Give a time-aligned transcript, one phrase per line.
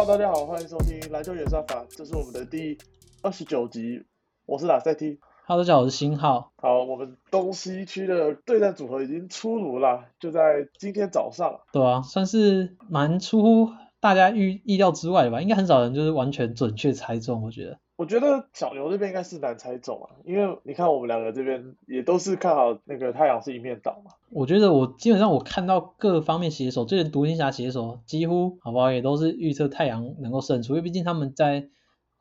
[0.00, 2.78] Hello，大家好，欢迎收听篮球演算法，这是我们的第
[3.20, 4.02] 二十九集，
[4.46, 5.20] 我是拉塞 T。
[5.46, 6.52] Hello，大家好，我是新浩。
[6.56, 11.60] 好，我们东西区的对战组合已经出炉了，就在今天早上。
[11.70, 17.78] 对啊，算是蛮出乎大家预意料之外的吧，应该很少人就是完全准确猜中，我觉得。
[17.96, 24.12] 我觉得小牛这边应该是难猜中啊，因为你看我们两个这边也都是看好那个太阳是一面倒嘛。
[24.32, 31.68] 我觉得我基本上我看到各方面写手，就连独行侠写手几乎好不好也都是预测太阳能够胜出，因为毕竟他们在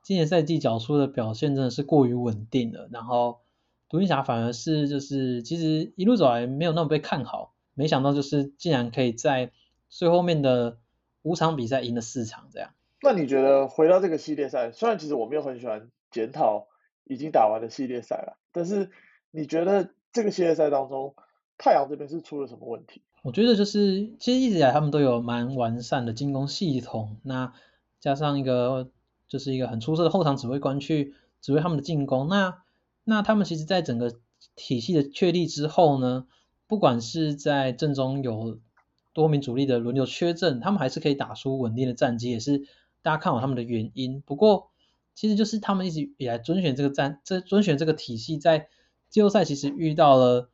[0.01, 3.41] 今年赛季缴出的表现真的是过于稳定了，然后
[3.89, 9.51] 独行侠反而是就是其实一路走来没有那么被看好，没想到就是竟然可以在
[9.87, 10.77] 最后面的
[11.21, 12.71] 五场比赛赢了四场这样。
[13.03, 16.67] 那你觉得回到这个系列赛，虽然其实我没有很喜欢检讨
[17.03, 18.89] 已经打完的系列赛了，但是
[19.31, 21.13] 你觉得这个系列赛当中，
[21.59, 23.03] 太阳这边是出了什么问题？
[23.21, 27.53] 我觉得就是其实一直以来他们都有蛮完善的进攻系统，那
[27.99, 28.89] 加上一个
[29.27, 32.63] 就是一个很出色的后场指挥官去指挥他们的进攻，那
[33.03, 34.15] 那他们其实在整个
[34.55, 36.27] 体系的确立之后呢，
[36.65, 38.57] 不管是在阵中有
[39.11, 42.59] 多名主力的轮流缺阵，他们还是可以打出稳定的战绩，也是
[43.01, 44.21] 大家看好他们的原因。
[44.21, 44.69] 不过
[45.13, 48.69] 其实就是他们一直以来遵循这个战，这遵循这个体系，在
[49.09, 50.49] 季后赛其实遇到了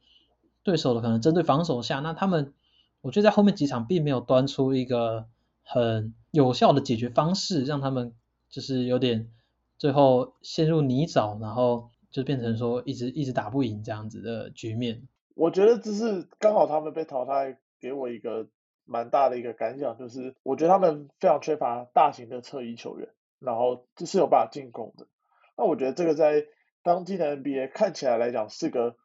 [0.65, 2.53] 对手的可能针对防守下，那他们
[3.01, 5.27] 我觉得在后面几场并没有端出一个
[5.63, 8.13] 很有效的解决方式，让他们
[8.49, 9.29] 就是有点
[9.77, 15.07] 最后陷入泥沼，然后就变成说一直一直打不赢这样子的局面。
[15.35, 18.47] 我觉得这是刚好他们被淘汰，给我一个
[18.85, 25.05] 蛮大的一个感想，就是我觉得他们非常缺乏大型的侧翼球员，然后这是有办法进攻的。
[25.55, 26.45] 那我觉得这个在
[26.81, 28.95] 当今的 NBA 看起来来讲是个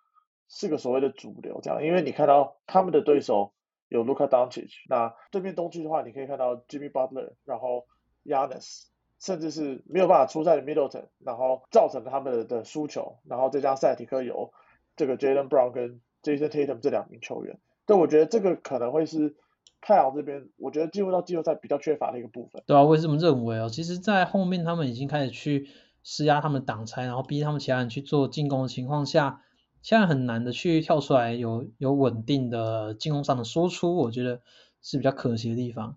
[0.50, 3.52] 是个所谓的主流，这样，因为你看到他们的对手
[3.88, 7.86] 有 Luka Doncic，那对面东区的话，你可以看到 Jimmy Butler，然后
[8.24, 8.86] Yanis，
[9.18, 14.52] 甚至是没有办法出赛的 Middleton，然后造成他们的输球，然后再加上塞提克有
[14.96, 19.36] 这个 Jalen Brown 跟 Jason Tatum 这两名球员，但我觉得这个可能会是
[19.80, 22.62] 太阳这边，我觉得进入到季后赛比较缺乏的一个部分。
[22.66, 23.68] 对啊，我也这么认为哦。
[23.70, 25.68] 其实，在后面他们已经开始去
[26.02, 29.42] 施压他们挡拆，然后逼他们其他人去做进攻的情况下，
[29.82, 34.40] 现在很难的去跳出来有有稳定的进攻上的输出，我觉得
[34.82, 35.96] 是比较可惜的地方。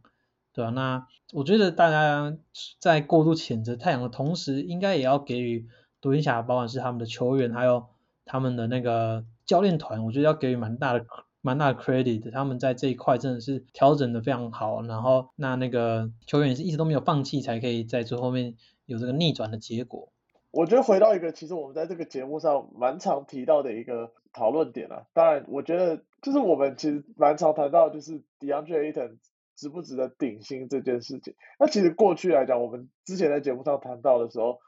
[0.54, 2.38] 对啊，那我觉得大家
[2.80, 5.68] 在过度谴责太阳的同时，应该也要给予
[6.00, 7.88] 独行侠，不管是他们的球员，还有
[8.24, 11.06] 他们的那个教练团，我觉得要给予蛮大的
[11.42, 18.56] 蛮大的 credit，他们在这一块真的是调整的非常好，然后那那个球员也是一直都没有放弃，才可以在最后面
[18.86, 20.13] 有这个逆转的结果。
[20.54, 29.18] 我觉得回到一个其实我们在这个节目上蛮常提到的一个讨论点啊，当然我觉得就是我们其实蛮常谈到就是 DeAndre Ayton
[29.56, 31.34] 值不值得顶薪这件事情。
[31.58, 34.60] 那其实过去来讲，我们之前在节目上谈到的时候，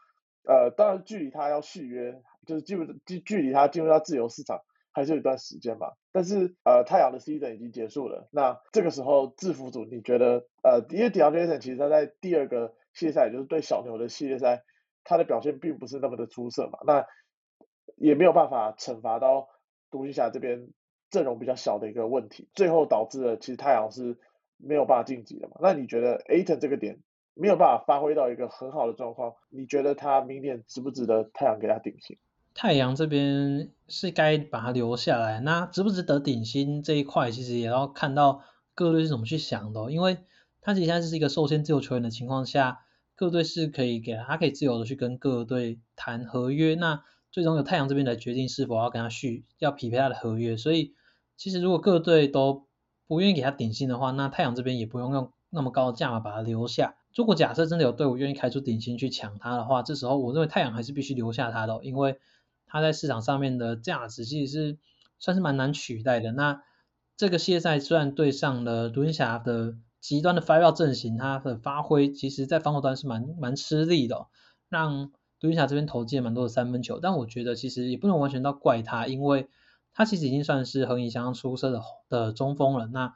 [0.48, 5.92] 呃，当然距离他要续约，就是基本距距离他进入到自由市场还是有一段时间嘛。
[6.12, 14.64] 但是呃，太阳的 season 已经结束了，那这个时候制服组你觉得呃，因为 DeAndre a n 其实他在第二个系列赛，就是对小牛的系列赛。
[15.06, 17.06] 他的表现并不是那么的出色嘛，那
[17.96, 19.48] 也没有办法惩罚到
[19.90, 20.68] 独行侠这边
[21.10, 24.18] 阵容比较小的一个问题，最后导致了其实太阳是
[24.58, 25.58] 没有办法晋级的嘛。
[25.62, 27.00] 那你觉得 Aton 这个点
[27.36, 32.18] 没有办法发挥到一个很好的状况，你觉得他明年值不值得太阳给他顶薪？
[32.56, 38.42] 太阳这边是该把他留下来，那值不值得顶薪这一块，其实也要看到
[38.74, 40.18] 各队是怎么去想的、因为
[40.62, 42.82] 他其实现在是一个受限自由球员的情况下。
[43.16, 50.58] 各队是可以给他，可以自由的去跟各队谈合约，那最终由太阳这边来决定是否要跟他续，要匹配他的合约。
[50.58, 50.94] 所以
[51.38, 52.68] 其实如果各队都
[53.08, 56.96] 不愿意给他顶薪的话，那太阳这边也不用用那么高的价码把他留下。
[57.16, 62.20] 如果假设真的有队伍愿意开出顶薪去抢他的话，这时候我认为太阳还是必须留下他的，因为
[62.68, 64.78] 他在市场上面的价值其实是
[65.20, 66.34] 算是蛮难取代的。
[66.34, 66.62] 那
[67.16, 69.78] 这个系列赛虽然对上了独行侠的。
[70.06, 74.28] 极端的 five out 阵型，他的发挥其实在防守端是蛮蛮吃力的、
[74.70, 75.10] 让
[75.40, 77.00] 独行侠这边投进蛮多的三分球。
[77.00, 79.50] 但我觉得其实也不能完全到怪他，因为
[79.96, 82.86] 他其实已经算是横移相当出色的的中锋了。
[82.86, 83.16] 那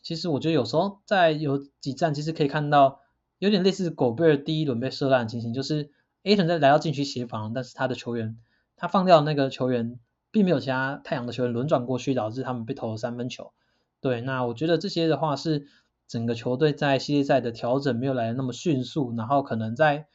[0.00, 3.00] 其实我觉得有时候在有几站，其实可以看到
[3.38, 5.90] 有点类似狗贝尔第一轮被射烂的情形，就是
[6.22, 8.38] A 城在来到禁区协防，但是他的球员
[8.76, 9.98] 他放掉那个球员，
[10.30, 13.52] 并没有其他太阳的球员轮转过去，导致他们被投了三分球。
[14.00, 15.68] 对，那我觉得这些的话是。
[16.12, 20.08] 整个球队在系列赛的调整没有来的那么迅速，然后可能在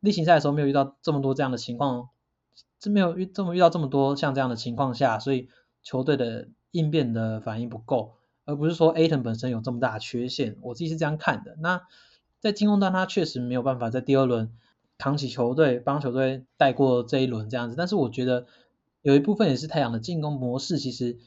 [0.00, 2.08] 例行赛的时候没有遇到这么多这样的情况，
[2.78, 5.50] 这没有遇这么遇到这么多像这样的情况下，所以
[5.82, 8.14] 球队的应变的反应不够，
[8.46, 11.54] 而不是说 Aton 本身有这么大的缺陷，我自己是这样看的。
[11.60, 11.82] 那
[12.40, 14.50] 在进攻端他确实没有办法在第二轮
[14.96, 17.76] 扛起球队，帮球队带过这一轮这样子。
[17.76, 18.46] 但是我觉得
[19.02, 21.18] 有一部分也是太阳的进攻模式，其实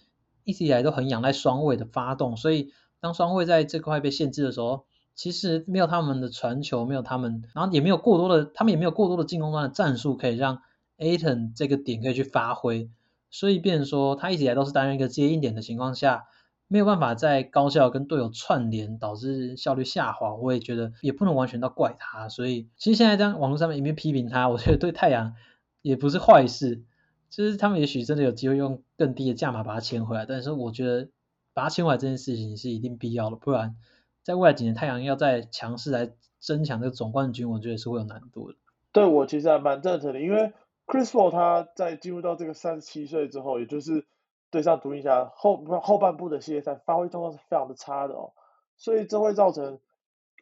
[0.43, 2.73] 一直以来都很仰赖双位的发动，所以
[3.05, 10.63] 当双卫在这块被限制的时候，其实没有他们的传球，没有他们，然后也没有过多的，他们也没有过多的进攻端的战术可以让
[10.97, 12.89] Aton 这个点可以去发挥，
[13.29, 16.25] 所以变成说他一直以来都是担任一个接应点的情况下。
[16.67, 20.33] 没有办法在高效跟队友串联，导致效率下滑。
[20.33, 25.35] 我也觉得也不能完全都怪他，所以其实现在在网络上面一面批评他，我觉得对太阳
[25.83, 26.81] 也不是坏事。
[27.29, 31.09] 就是他们也许真的有机会用更低的价码把他签回来，但是我觉得
[31.55, 33.77] 把他签回来这件事情是一定必要的，不然
[34.23, 38.57] 在未来几年太阳要再强势来争抢这个总冠军，我觉得是会有难度的。
[38.91, 40.53] 对我其实还蛮赞成的，因为
[40.85, 44.05] Chris Paul 他在进入到这个三十七岁之后，也就是
[44.51, 48.33] 对上独行侠后后半部的系列赛发挥状况是非常的差的哦，
[48.77, 49.79] 所以这会造成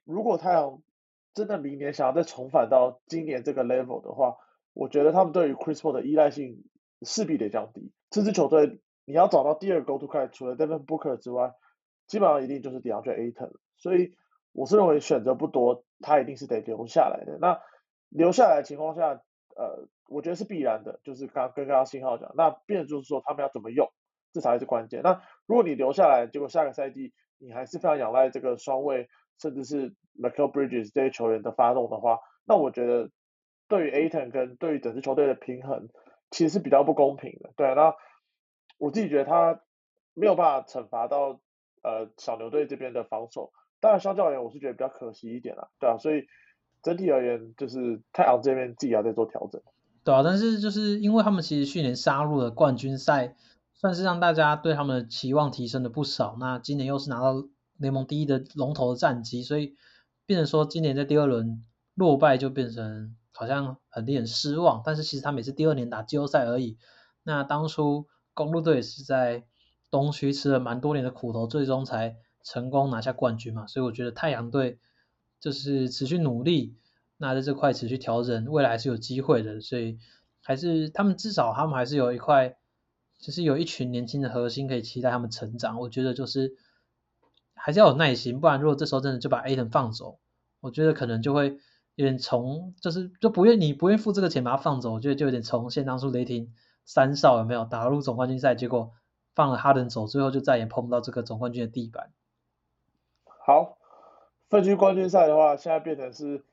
[0.04, 0.82] 如果太阳
[1.34, 4.38] 真的明年想要再重返到今年这个 level 的话，
[4.74, 6.64] 我觉得他们对于 Chris Paul 的依赖性
[7.04, 7.92] 势必得降低。
[8.10, 11.54] 这支球队你要找到第二个 go to guy，除了 Devin Booker 之外，
[12.08, 13.52] 基本上一定就是 DeAndre Ayton。
[13.78, 14.16] 所以
[14.52, 17.38] 我是认为选择不多，他一定是得留下来的。
[17.40, 17.60] 那
[18.10, 19.22] 留下来的情况下，
[19.56, 23.92] 呃，我觉得是必然的，就是刚跟刚刚信号讲，那变就是说他们要怎么用。
[24.36, 25.04] 这才是关键。
[25.04, 29.08] 那如果你留下来，结果下个赛季你还是非常仰赖这个双位，
[29.38, 33.12] 甚至是 Michael Bridges 这些球员的发动的话，那我觉得
[33.68, 35.88] 对于 Aton 跟对于整支球队的平衡
[36.32, 37.52] 其实是比较不公平的。
[37.56, 37.94] 对，那
[38.84, 39.62] 我自己觉得他
[40.14, 41.40] 没有办法惩罚到
[41.84, 43.52] 呃小牛队这边的防守。
[43.80, 45.70] 当然，相较而言，我是觉得比较可惜一点啦。
[45.80, 46.26] 对啊，所以
[46.82, 49.62] 整体而言，就是太阳这边自己要再做调整。
[50.04, 53.36] 对啊，但是就是因为他们其实去年杀入了冠军赛。
[53.76, 56.38] 算是让大家对他们的期望提升了不少。
[56.40, 57.44] 那今年又是拿到
[57.76, 59.76] 联盟第一的龙头的战绩，所以
[60.26, 64.82] 变成说今年在第二轮落败就变成好像很令人失望。
[64.86, 66.78] 但是其实他每次第二年打季后赛而已。
[67.24, 69.44] 那当初公路队是在
[69.90, 73.68] 东区吃了蛮多年的苦头，最终才成功拿下冠军嘛。
[73.68, 74.80] 所以我觉得太阳队
[75.40, 76.76] 就是持续努力，
[77.18, 79.62] 那在这块持续调整，未来还是有机会的。
[79.62, 79.98] 所以
[80.42, 82.56] 还是他们至少他们还是有一块。
[83.20, 86.58] 就是有一群年轻的核心可以期待他们成长，我觉得就是
[87.54, 90.20] 还是要有耐心，不然如果这时候真的就把 A 腾放走，
[90.60, 91.58] 我觉得可能就会
[91.96, 96.54] 有点从就是就不愿你不愿付这个钱把他放走，我觉得就有点重现当初雷霆
[96.86, 98.94] 三少有没有打入总冠军赛，结果
[99.36, 102.12] 放了哈登走，最后就再也碰不到这个总冠军的地板。
[103.26, 103.78] 好，
[104.50, 106.44] 分区冠军赛的话，现在变成是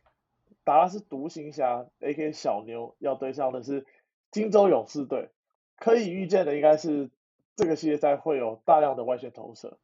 [0.65, 2.32] 达拉斯独行侠 A.K.
[2.32, 3.87] 小牛要对上的是
[4.31, 5.31] 金州勇士队。
[5.77, 7.09] 可以预见的应该是
[7.56, 9.79] 这个系列赛会有大量的外线投射。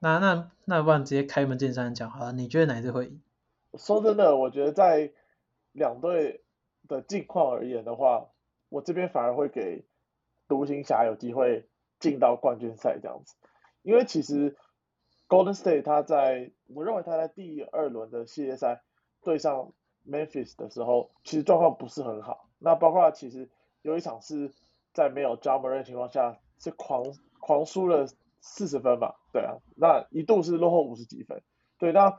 [0.00, 3.20] 那那那不然直接开门见山讲好了，你觉得哪队会赢？
[3.78, 5.12] 说真的，我觉得在
[5.70, 6.42] 两队
[6.88, 8.26] 的近况而言的话，
[8.76, 9.86] 我这边反而会给
[10.48, 11.66] 独行侠有机会
[11.98, 13.34] 进到冠军赛这样子。
[13.82, 14.56] 因为其实
[15.28, 18.82] Golden State 他在我认为他在第二轮的系列赛
[19.22, 19.72] 对上
[20.06, 22.48] Memphis 的时候，其实状况不是很好。
[22.58, 23.48] 那包括其实
[23.82, 24.52] 有一场是。
[24.96, 27.04] 在没有 j a m a r 的情况下，是狂
[27.38, 28.06] 狂输了
[28.40, 29.14] 四十分吧？
[29.30, 31.42] 对啊，那一度是落后五十几分。
[31.76, 32.18] 对，那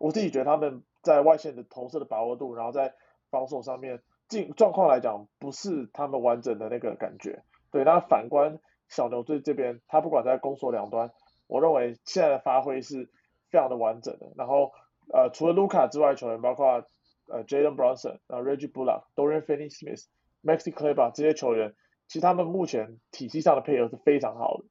[0.00, 2.96] 我自己觉得他们在外线的投射的把握度，然后在
[3.30, 7.42] 防守上面，进状况来讲，不是他们完整的那个感觉。
[7.70, 8.58] 对，那反观
[8.88, 11.10] 小牛队这边，他不管在攻守两端，
[11.46, 13.10] 我认为现在的发挥是
[13.50, 14.32] 非常的完整的。
[14.36, 14.72] 然后，
[15.12, 16.86] 呃，除了卢卡之外，球员包括
[17.28, 20.06] 呃 Jaden Brunson、呃 Reggie Bullock、Dorian Finney-Smith、
[20.42, 21.74] Maxi Kleber 这些球员。
[22.08, 24.64] 其实他们目前体系上的配合是非常好的，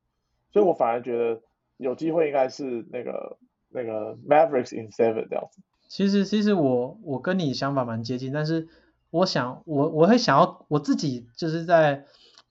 [0.51, 1.41] 所以我反而觉得
[1.77, 3.37] 有机会应该是那个
[3.69, 5.61] 那个 Mavericks in seven 这样子。
[5.87, 8.67] 其实其实我我跟你想法蛮接近，但是
[9.09, 12.05] 我想我我会想要我自己就是在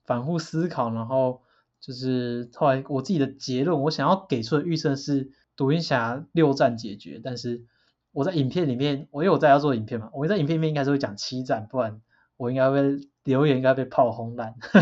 [0.05, 1.41] 反复思考，然后
[1.79, 7.65] 就是后来我自己的结论，我想要给出的预测是独行侠六战解决，但是
[8.11, 12.01] 我在影片里面，我因为我在要做影片嘛，我在影片里面应该是会讲七战，不然
[12.37, 12.99] 我应该会。
[13.25, 14.55] 留言应该被炮轰烂，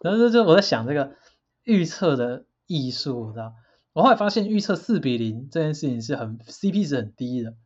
[0.00, 1.16] 然后就我在想这个
[1.64, 3.54] 预测的艺术，知道？
[3.92, 7.56] 我后来发现预测四比零这件事情是很 CP 值很低的，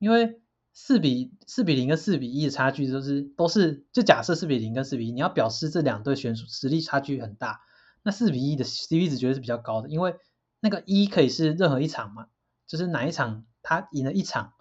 [0.00, 0.40] 因为
[0.72, 7.60] 四比四比零跟四比一的差距都是都是就假设四比零跟四比一，你要表示这两队选手实力差距很大，
[8.02, 10.16] 那四比一的 CP 值绝对是比较高的，因为
[10.60, 12.26] 那个一可以是任何一场嘛，
[12.66, 14.52] 就是哪一场他赢了一场。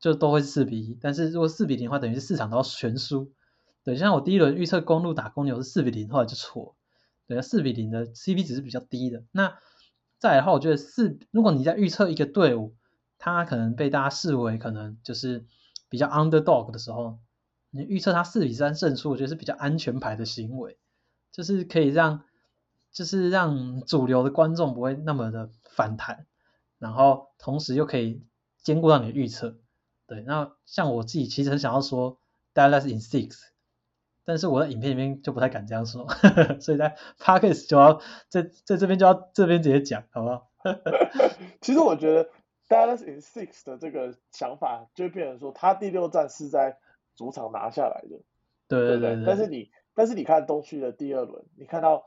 [0.00, 3.32] 就都会是四比一，但是如果四比零的话，等于是四场都要全输。
[3.84, 6.74] 对，像我第一轮预测公路打公牛是四比零，后来就错了。
[7.26, 9.24] 对，四比零的 CP 值是比较低的。
[9.32, 9.56] 那
[10.18, 12.74] 再来的话，我觉得四，如果你在预测一个队伍，
[13.24, 15.46] 他可能被大家视为可能就是
[15.88, 17.18] 比较 underdog 的时候，
[17.70, 20.76] 你预测他四比三胜出，我觉得是比较安全牌的行为，
[21.32, 22.24] 就是可以让，
[22.92, 26.26] 就是让主流的观众不会那么的反弹，
[26.78, 28.22] 然后同时又可以
[28.62, 29.56] 兼顾到你的预测。
[30.06, 32.18] 对，那像我自己其实很想要说
[32.52, 33.38] Dallas in six。
[34.26, 36.06] 但是我在影片里面就不太敢这样说，
[36.60, 40.50] 所以在 podcast 就要在在这边就要这边直接讲，好不好？
[41.62, 42.28] 其实我觉得
[42.68, 46.78] Dallas in six 的这个想法，就变成说他第六战是在
[47.16, 48.20] 主场拿下来的，
[48.68, 49.24] 对对对。
[49.26, 52.06] 但是你但是你看东区的第二轮，你看到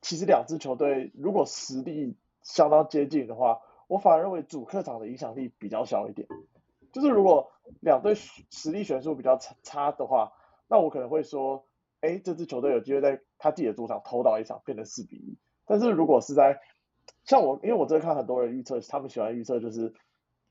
[0.00, 6.28] 其实两支球队如果实力相当接近的话，我反而认为主客场的影响力比较小一点。
[6.92, 10.32] 就是如果两队实力悬殊比较差差的话。
[10.66, 11.66] 那我可能会说，
[12.00, 15.36] 哎，这支球队有机会在他自己的主场偷到一场，变成四比一。
[15.66, 16.58] 但是如果是在
[17.24, 19.92] 像我，因为我真的看很多人预测，他们喜欢预测就是，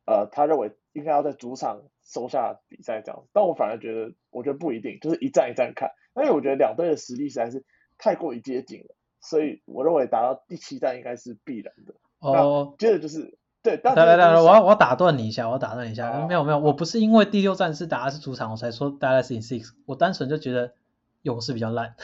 [0.05, 3.23] 呃，他认为应该要在主场收下比赛这样。
[3.33, 5.91] 但我反而觉得，我觉得不一定，就是一战一战看。
[6.15, 7.63] 因为我觉得两队的实力实在是
[7.97, 11.93] 太过于接近了，所以我认为打到第七战应该是必然的。
[12.19, 13.37] 哦，接着就是。
[13.63, 20.73] 对，来来来，我要我要打断你一下，我要打断你一下，没有没有，我不是因为第六战是打的是主场，我才说 Dallas in six，我单纯就觉得
[21.21, 21.95] 勇士比较烂。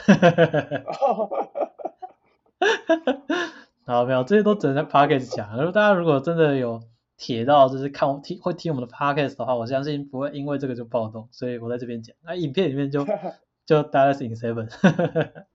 [3.86, 5.56] 好，没有，这些都只能在 podcast 讲。
[5.56, 6.80] 如果大家如果真的有
[7.16, 12.14] 铁到就是看听会听我们的 podcast 的话，我相信不会因为这个就暴动，所以我在这边讲。
[12.22, 13.04] 那影片里面就
[13.66, 14.68] 就 Dallas in seven。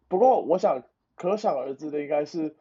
[0.08, 0.84] 不过我想
[1.15, 2.55] 可想而知的应该是，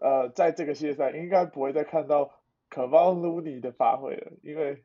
[0.00, 2.30] 呃，在这个系列赛应该不会再看到。
[2.70, 4.84] 可望卢尼的发挥了，因为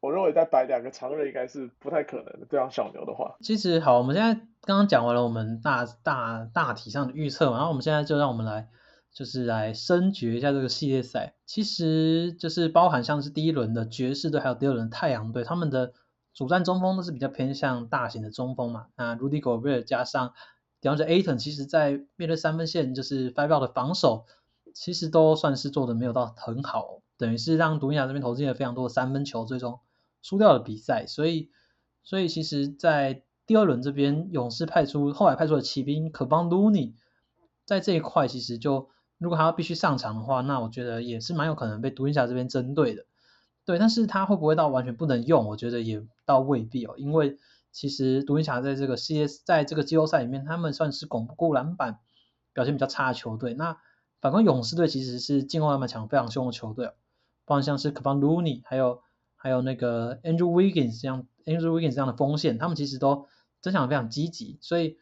[0.00, 2.40] 我认为再摆两个常人应该是不太可能的。
[2.50, 8.68] 这样小牛的话，其实好，我们现在刚刚讲完了我们大大大体上的预测嘛，然后我们现在就让我们来
[9.16, 11.36] 就是来深掘一下这个系列赛。
[11.46, 15.94] 其实就是包含像是第一轮的爵士队，还有第二轮太阳队，他们的
[16.34, 18.88] 主战中锋都是比较偏向大型的中锋嘛。
[18.94, 20.34] 那 Rudy Gobert 加上
[20.82, 24.26] DeAndre Ayton，其实在面对三分线就是 Five Out 的防守，
[24.74, 27.00] 其实都算是做的没有到很好。
[27.16, 29.80] 等于是让独行侠这边投进了非常多的三分球，最终
[30.20, 31.06] 输掉了比赛。
[31.06, 31.48] 所以，
[32.04, 36.94] 所以其实，在第二轮这边，勇士派出后来派出的骑兵可帮卢尼，
[37.64, 43.06] 在这一块其实就如果他要必须上场的话，那我觉得也是蛮有可能被独行侠这边针对的。
[43.64, 45.46] 对，但是他会不会到完全不能用？
[45.46, 47.38] 我觉得也倒未必哦，因为
[47.72, 51.98] 其实独行侠在这个 CS 在这个季后赛里面，他们算是巩固篮板
[52.52, 53.54] 表现比较差的球队。
[53.54, 53.76] 那
[54.20, 56.92] 反观勇士队其实是进攻篮板强非常凶的球队哦。
[57.44, 59.02] 包括像是 k e v n Looney，还有
[59.36, 63.26] 还有那个 Andrew Wiggins 这样 Andrew Wiggins 这样的锋线，他们其实都
[63.60, 64.98] 增强非常积极，所以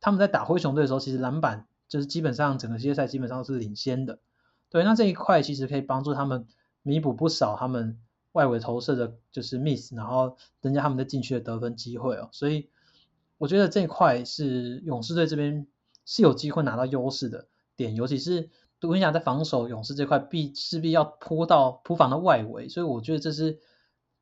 [0.00, 4.18] 他们在打灰熊队的时候，其实篮板就是基本上整个系列赛基本上都是领先的。
[4.70, 6.46] 对，那这一块其实可以帮助他们
[6.82, 8.00] 弥补不少他们
[8.32, 12.30] 外围投射的就是 miss，然后增加他们在禁区的得分机会哦。
[12.32, 12.70] 所以
[13.36, 15.66] 我觉得这一块是勇士队这边
[16.06, 18.48] 是有机会拿到优势的点，尤其是。
[18.80, 23.58] 独行侠在防守勇士这块必势必要扑到扑防的外围，所以我觉得这是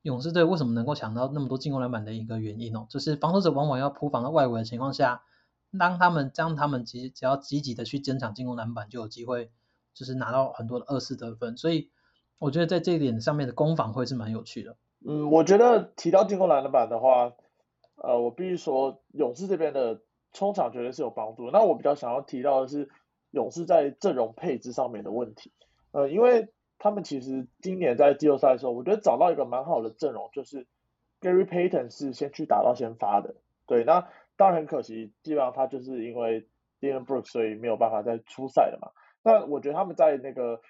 [0.01, 5.21] 勇士队为什么能够抢到那么多进攻篮板的一个原因哦，就是防守者往往要扑防到外围的情况下，
[5.77, 9.51] 当他们将他们其实只要积极的去争抢进攻篮板，就有机会
[9.93, 11.89] 就是拿到很多的二次得分，所以
[12.39, 14.77] 我觉得在这一点上面的攻防会是蛮有趣的。
[15.05, 17.33] 嗯，我觉得提到进攻篮板的话，
[17.95, 20.01] 呃，我必须说勇士这边的
[20.33, 21.51] 冲场绝对是有帮助。
[21.51, 22.89] 那我比较想要提到的是。
[23.31, 25.51] 勇士在阵容配置上面的问题，
[25.91, 30.65] 呃，因为他们其实今年在季后赛的时候，我觉得找到一个蛮好的阵容，就是
[31.21, 33.35] Gary Payton 是先去打到先发的，
[33.67, 34.07] 对，那
[34.39, 36.47] 当然很可惜，基本上他就是因为
[36.79, 38.89] Dylan Brooks 所以没有办法再出赛了嘛。
[39.21, 40.61] 那我觉得他们在那个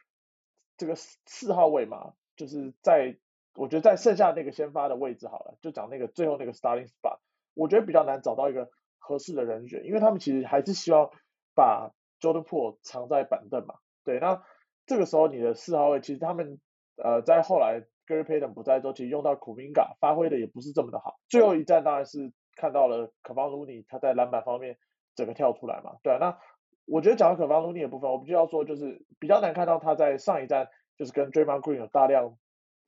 [0.75, 3.15] 这个四号位嘛，就是在
[3.53, 7.19] 我觉得在剩下那个先发的位置好了，就讲那个最后那个 starting spot，
[7.53, 11.11] 我觉得比较难找到一个合适的人选，因为他们其实还是希望
[11.53, 14.41] 把 Jordan Po 藏在板凳嘛，对，那
[14.88, 16.59] 这个时候你的四号位其实他们
[16.95, 21.19] 呃在后来 Gary Payton 不在之后，其实用到 Kuminga 发挥的也不是这么的好。
[21.27, 24.77] 最后一战当然是看到了 k a v a n Looney 他在篮板方面
[25.15, 26.37] 整个跳出来嘛，对啊，那
[26.85, 32.37] 我觉得讲到 k a v a n Looney 的部分，我们就要说就是比较难看到他在上一站就是跟 Draymond Green 有大量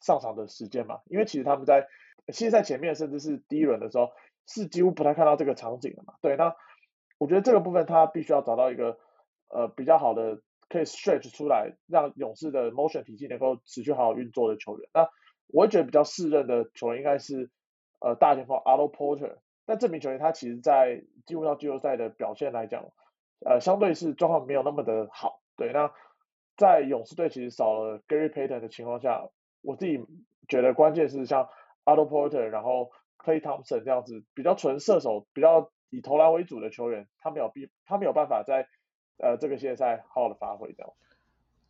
[0.01, 1.87] 上场的时间嘛，因为其实他们在
[2.27, 4.11] 系列赛前面甚至是第一轮的时候
[4.45, 6.55] 是几乎不太看到这个场景的嘛，对，那
[7.17, 8.97] 我觉得这个部分他必须要找到一个。
[9.53, 14.89] 呃，比较好的可以 stretch 出来，让勇士的 motion 体系能够持续好好运作的球员。
[14.93, 15.09] 那
[15.47, 17.51] 我觉得比较适任的球员应该是
[17.99, 19.39] 呃大前锋 Otto Porter。
[19.71, 22.83] 那这名球员他其实在进入到季后赛的表现来讲，
[23.45, 25.39] 呃，相对是状况没有那么的好。
[25.55, 25.89] 对，那
[26.57, 29.29] 在勇士队其实少了 Gary Payton 的情况下，
[29.61, 30.05] 我自己
[30.49, 31.47] 觉得关键是像
[31.85, 38.67] Otto Porter，然后 Clay Thompson 这样子比较纯射手、比较以投篮为主的球员，他没有必他没有办法在
[39.19, 40.95] 呃这个系列赛好好的发挥掉。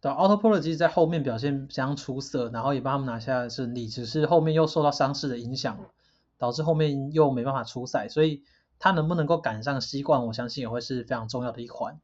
[0.01, 5.77] 对，Otto Porter 其实在后面表现相当出色，然后也帮他们拿下胜利，只是后面又受到伤势的影响，
[6.41, 8.41] 导致后面又没办法出赛，所以
[8.79, 12.01] 他能不能够赶上西冠，我相信也会是非常重要的一环。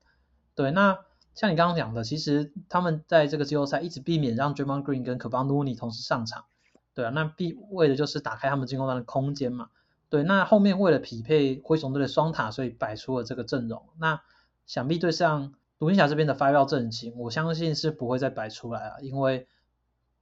[0.54, 1.00] 对，那
[1.34, 6.46] 像你刚刚讲的，其实他们在这个季后赛一直避免让 Draymond Green 跟 Kevon l o n e 同时上场，
[6.94, 9.70] 对啊，那必为的就是打开他们进攻端的空间嘛。
[10.10, 13.88] 对，那后面为了匹配灰熊队的双塔，所以摆出了这个阵容。
[14.00, 14.22] 那
[14.68, 19.48] 想必对上独行侠这边的发票阵型，我相信是不会再摆出来了，因为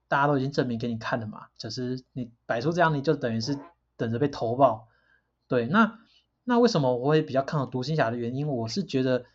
[0.07, 1.47] 大家都已经证明给你看了嘛。
[1.57, 3.59] 只是你摆出这样，你就等于是
[3.97, 4.87] 等着被投爆。
[5.47, 5.99] 对，那
[6.43, 8.47] 那为什么我会比较看好独行侠的原因？
[8.47, 9.25] 我是觉得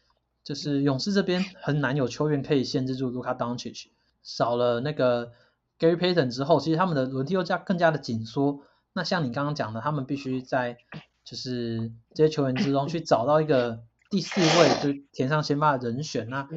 [0.42, 3.90] 就是勇士这边很难有球员可以限制住卢卡· c i c
[4.22, 5.32] 少了那个
[5.78, 8.62] Gary Payton 之后，其实他们的轮替又加更加的紧缩。
[8.92, 10.78] 那像你刚刚讲的，他们必须在
[11.24, 13.82] 就是这些球员之中去找到一个。
[14.10, 16.48] 第四位就填上先发的人选，那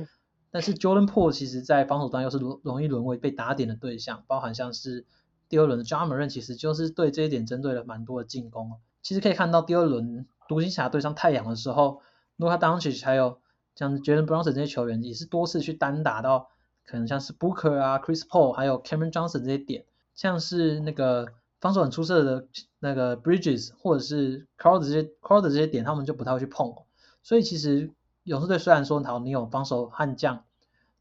[0.50, 5.06] 但是 Jordan Po 其实在防守端又是容容易沦为被打点的对象，包含像是
[5.54, 8.72] 第二轮的 j a m a r n 其实就是对这一点针对了蛮多的进攻。
[9.04, 12.02] 其实可以看到第二轮独行侠对上太阳的时候
[12.40, 13.38] ，Luka Doncic 还有
[13.76, 16.50] 像 Jalen Brunson 这些球员也是多次去单打到
[16.88, 21.28] 可能像是 Booker 啊、Chris Paul 还有 Cameron Johnson 这些点，像是那个
[21.62, 22.48] 防守很出色的
[22.80, 26.74] 那个 Bridges 或者是 Crowder 这些 Crowder 这些点，他们就不太会去碰。
[27.22, 27.92] 所以其实
[28.24, 30.46] 勇士队虽然说好你有防守悍将，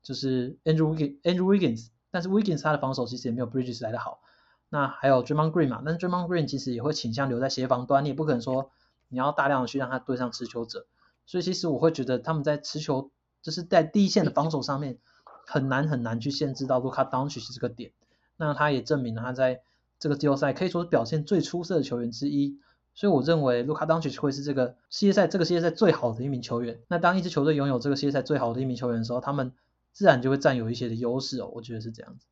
[0.02, 4.20] 就是 Andrew Andrew Wiggins，但是 Wiggins 他的防守其实也没有 Bridges 来的好。
[4.74, 8.70] 那还有 Dream on Green 嘛，但是 Dream on Green 其实也会倾向留在协防端，你也不可能说
[9.08, 10.86] 你要大量的去让他对上持球者。
[11.26, 13.10] 所以其实我会觉得他们在持球
[13.42, 14.96] 就是在第一线的防守上面
[15.46, 17.92] 很难很难去限制到 Luka Doncic 这个点。
[18.38, 19.60] 那他也证明了他在
[19.98, 22.58] 这个季后赛可以说是表现最出色的球员之一。
[22.94, 26.80] 所以我认为卢卡·当奇会是这个世界赛这个世界赛最好的一名球员。
[26.88, 29.52] 那当一支球队拥有这个世界赛最好的一名球员的时候，他们
[29.92, 31.50] 自然就会占有一些的优势哦。
[31.54, 32.26] 我觉得是这样子。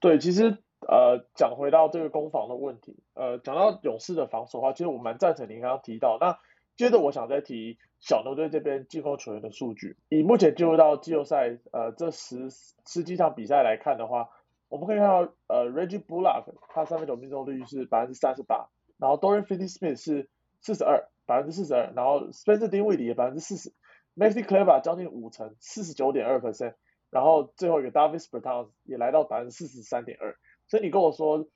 [0.00, 0.58] 对，其实
[0.88, 6.16] 呃，讲回到这个攻防的问题，呃，讲到勇士的防守的话，其实我蛮赞成您刚刚提到。
[6.18, 6.38] 那
[6.76, 9.98] 接着我想再提小牛队这边进攻球员的数据。
[10.08, 12.48] 以目前进入到季后赛呃这十
[12.86, 14.30] 十几场比赛来看的话，
[14.68, 18.68] 我们可以看到呃，Reggie Bullock 他三分球命中率是百分之三十八。
[18.96, 20.28] 然后 Dorian Finney-Smith 是
[20.60, 23.72] 四十二，百分之四十二，然后 Spencer Dinwiddie 也百分之四十
[24.16, 26.74] ，Maxi Kleber 将近五成，四十九点二 percent，
[27.10, 30.36] 然后最后一个 Davis Bertans 也来到百分之四十三点二，
[30.68, 31.48] 所以你跟我说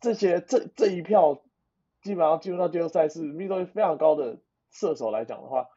[0.00, 1.42] 这些这这一票
[2.02, 4.38] 基本上进入到季后赛是命中率非常高的
[4.70, 5.68] 射手来讲的话，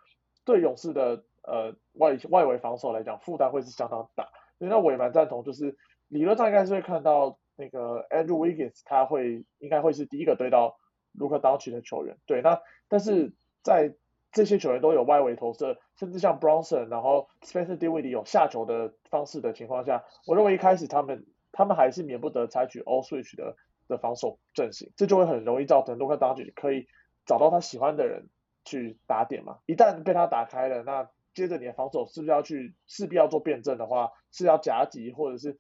[0.46, 10.78] 对勇士的呃外外围防守来讲负担会是相当大，所以那我也蛮赞同，就是理论上应该是会看到那个 Andrew Wiggins 他会应该会是第一个对到。
[11.14, 13.96] 卢克当起的球员，对，那但是在
[14.32, 23.56] 这些球员都有外围投射，甚至像 Bronson，然后 Spencer Dinwiddie 有下球的方式的情况下，我认为一开始他们他们还是免不得采取 All Switch 的
[23.88, 26.88] 的防守阵型，这就会很容易造成洛克当局可以
[27.26, 28.30] 找到他喜欢的人
[28.66, 29.60] 去打点嘛。
[29.66, 35.60] 一旦被他打开了，那接着你的防守是不是要去势必要做辩证的话，是要夹击或者是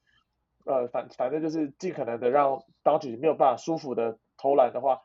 [0.66, 5.02] 呃反反正就是尽可能的让当局没有办法舒服的投篮的话。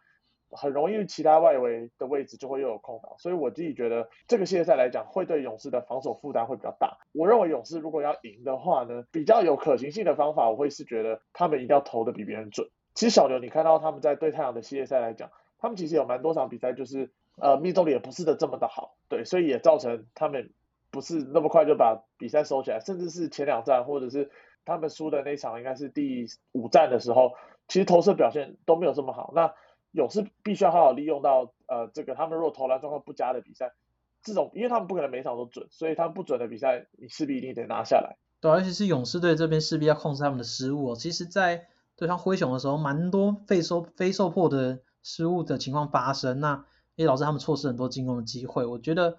[0.53, 6.99] 很容易，其他外围的位置就会又有空档，所以我自己觉得这个系列赛来讲，会对勇士的防守负担会比较大。
[7.13, 12.69] 我认为勇士如果要赢的话呢，比较有可行性的方法，我会是觉得他们一定要投的比别人准。
[12.95, 20.53] 其实小牛，你看到他们在对太阳的系列赛来讲，他们其实有蛮多场比赛就是呃命中率也不是的这么的好，对，所以也造成他们
[20.91, 24.31] 不是那么快就把比赛收起来，甚至是前两战或者是
[24.67, 27.33] 他们输的那场应该是第五战的时候，
[27.67, 29.33] 其实投射表现都没有这么好。
[29.35, 29.55] 那
[29.93, 33.73] 勇士必须要好好利用到呃这个他们如果投篮状况不佳的比赛，
[34.23, 38.17] 这种因为他们不可能每场都准，所以他们不准的比赛，你势必一定得拿下来。
[38.41, 40.95] 对，而且是勇士队这边势必要控制他们的失误。
[40.95, 48.65] 其实，在对上灰熊的时候，蛮多非受非受迫的失误的情况发生，那也导致他们错失很多进攻的机会。
[48.65, 49.19] 我觉得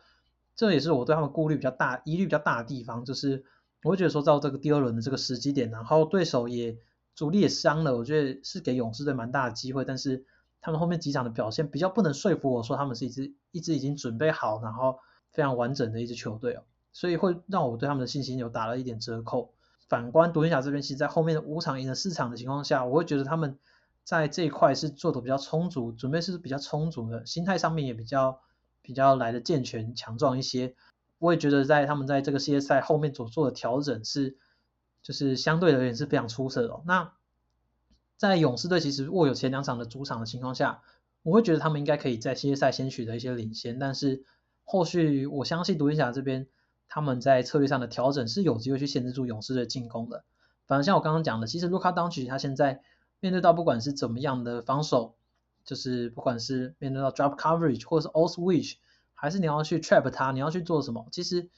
[0.56, 3.46] 这也是我对他们顾虑比较大、疑虑比较大的地方，就是
[3.84, 6.78] 我会觉得说到这个第二轮的这个时机点，然后对手也
[7.14, 10.26] 主力也伤了，我觉得是给勇士队蛮大的机会，但是。
[10.64, 14.98] 他们后面几场的表现比较不能说服我说他们是一支一支已经准备好然后
[15.32, 19.54] 非常完整的一支球队哦，所以会让我对他们的信心有打了一点折扣。
[19.90, 23.60] 反观独行侠这边，其实在后面的五场赢了四场的情况下，我会觉得他们
[24.04, 28.40] 在这一块是做的比较充足，准备是比较充足的，心态上面也比较
[28.82, 30.76] 比较来的健全强壮一些。
[31.20, 34.38] 我也觉得在他们在这个系列赛后面所做的调整是，
[35.02, 36.82] 就是相对而言是非常出色的。
[36.86, 37.14] 那
[38.18, 40.82] 在勇士队其实握有前两场的主场的情况下，
[41.24, 44.24] 我会觉得他们应该可以在系列赛先取得一些领先，但是
[44.64, 46.48] 后续我相信独行侠这边
[46.88, 50.24] 他们在策略上的调整是有机会去限制住勇士队进攻的。
[50.68, 52.82] 反正像我刚刚讲的，其实卢卡当曲他现在
[53.20, 55.16] 面对到不管是怎么样的防守，
[55.66, 58.76] 就是不管是面对到 drop coverage 或者是 all switch，
[59.14, 61.50] 还是你要去 trap 他，你要去做什么，其实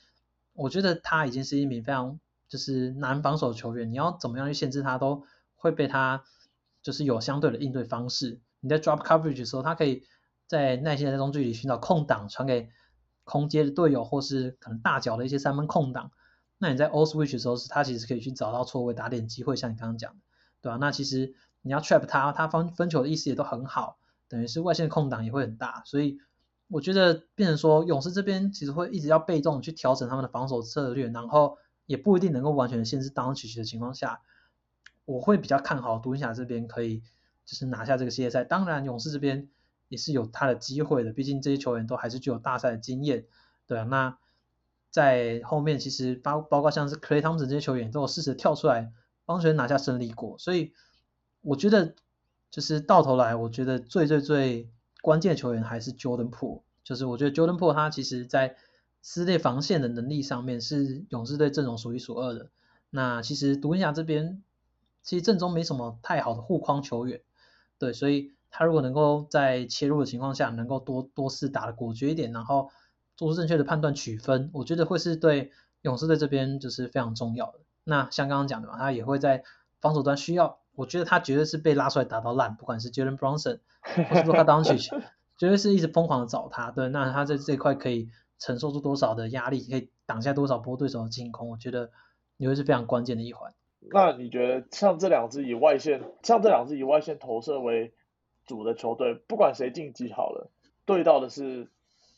[0.53, 5.23] 我觉得他已经是一名非常就是难防守球员，你要怎么样去限制他，都
[5.55, 6.23] 会被他
[6.85, 8.39] 就是有相对的应对方式。
[8.59, 10.03] 你在 drop coverage 的时候，他可以
[10.45, 12.69] 在耐心的中距离寻找空档，传给
[13.23, 16.11] 空接的队友，或是可能大脚的一些三分空档。
[16.59, 20.19] 那你在 all switch 的时候，是他其实可以去找到错位打点机会，像你刚刚讲的，
[20.61, 20.77] 对吧？
[20.79, 23.97] 那其实你要 trap 他，他分分球的意思也都很好，
[24.29, 26.19] 等于是外线的空档也会很大，所以
[26.67, 34.21] 我觉得变成说勇士这边其实会一直要被动去调整他们的防守策略，然后也不一定能够完全的限制当曲奇的情况下，
[35.05, 37.01] 我会比较看好独行侠这边可以
[37.45, 38.43] 就是拿下这个系列赛。
[38.43, 39.47] 当然勇士这边
[39.87, 43.25] 也是有他的机会的，毕竟这些球员都还是具有大赛的经验，
[43.67, 44.17] 对啊，那。
[44.91, 48.93] 在后面其实包包括像是 Clay Thompson 这些球员都有适时跳出来
[49.25, 50.71] 帮球队拿下胜利过，所以
[51.41, 51.95] 我觉得
[52.49, 54.69] 就是到头来，我觉得最最最
[55.01, 58.55] 关键球员还是 Jordan Po，就是我觉得 Jordan Po 他其实在
[59.01, 62.49] 撕裂防线的能力上面是勇士队阵容数一数二的。
[62.89, 64.41] 那其实独行侠这边
[65.05, 67.21] 其实正中没什么太好的护框球员，
[67.79, 72.69] 对，所以他如果能够在切入的情况下能够多多次打的果决一点，然后。
[73.17, 77.61] 做出正确的判断取分，我觉得会是对勇士队这边就是非常重要的。
[77.85, 79.41] 那像刚刚讲的嘛，他也会在
[79.79, 83.61] 防守端需要，我觉得他绝对是被拉出来打到烂，不管是 Jalen Brunson
[84.09, 84.89] 或是 Luka Doncic，
[85.37, 86.71] 绝对是一直疯狂的找他。
[86.71, 91.91] 对，那他在这块可以承受住多少的压力，可以挡下多少波对手的进攻，我觉得
[92.35, 93.53] 也会是非常关键的一环。
[93.91, 97.93] 那你觉得像这两支以外线，像这两支以外线投射为
[98.45, 100.49] 主的球队，不管谁晋级好了，
[100.85, 101.69] 对到的是？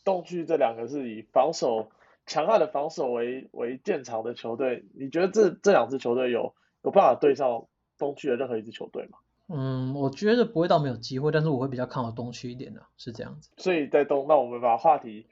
[0.06, 1.92] 东区这两个是以防守
[2.26, 9.18] 强悍的防守为为建长的球队，你觉得这这两支球队有有办法对上东区的任何一支球队吗？
[9.50, 13.50] 嗯，我觉得不会到没有机会，但是我会比较看好东区一点的，是这样子。
[13.58, 15.28] 所以在东，那我们把话题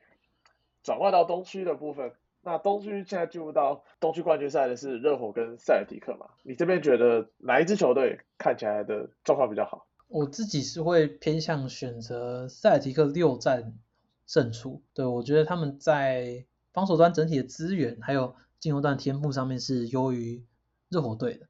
[0.83, 2.11] 转换到东区的部分。
[2.45, 6.27] 那东区现在进入到东区冠军赛的是热火跟塞尔提克嘛？
[6.43, 9.85] 你这边觉得哪一支球队看起来的状况比较好？
[10.07, 13.73] 我自己是会偏向选择塞尔提克六战。
[14.27, 20.43] 胜出，对我觉得他们在防守端整体的资源还有进攻端天赋上面是优于
[20.89, 21.45] 热火队的。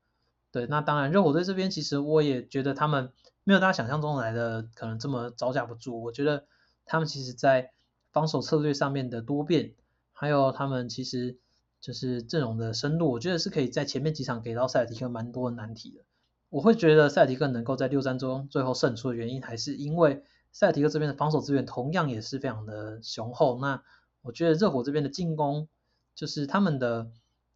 [0.52, 3.14] 对，那当然热火队这边其实我也觉得他们
[3.46, 6.04] 没有大家想象中来的可能这么招架不住。
[6.04, 6.48] 我觉得
[6.86, 7.72] 他们其实在
[8.12, 9.72] 防守策略上面的多变，
[10.16, 11.38] 还有他们其实
[11.80, 16.04] 就是阵容的深度，我觉得是可以在前面几场给到塞尔提克蛮多的难题的。
[16.50, 20.24] 我会觉得塞尔提克能够在六战中最后胜出的原因，还是因为。
[20.58, 23.60] 塞尔提克这边的防守资源同样也是非常的雄厚。
[23.60, 23.84] 那
[24.22, 25.68] 我觉得热火这边的进攻，
[26.16, 27.12] 就是他们的，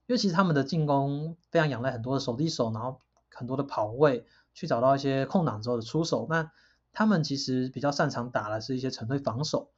[0.08, 6.28] 因为其实他们的进攻非常仰赖很多的手递手，然后很多的跑位去找到一些空档之后的出手。
[6.30, 6.52] 那
[6.92, 9.70] 他们其实比较擅长打的是一些纯粹防守，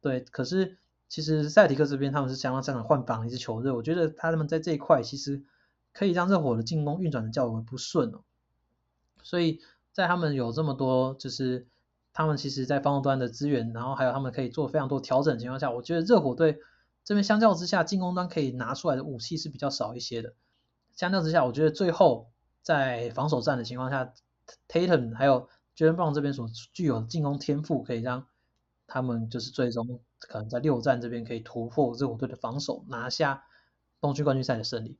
[0.00, 0.20] 对。
[0.20, 5.42] 可是其实塞尔提克这边他们是相当擅长换防一支球队，我觉得他们在这一块其实
[5.92, 8.20] 可以让热火的进攻运转的较为不顺哦。
[9.22, 9.60] 所以
[9.92, 11.66] 在他们有这么多就是。
[12.10, 16.58] 他们其实，在防守端的资源，然后还有他们可以做非常多调整的情况下，我觉得热火队
[17.04, 20.34] 这边相较之下，进攻端可以拿出来的武器是比较少一些的。
[20.96, 22.28] 相较之下，我觉得最后
[22.60, 24.12] 在防守战的情况下
[24.66, 28.26] ，Tatum 还有 Jalen Brown 这边所具有的进攻天赋，可以让
[28.88, 33.44] 他们就是最终可能在六战这边可以突破热火队的防守，拿下
[34.00, 34.98] 东区冠军赛的胜利。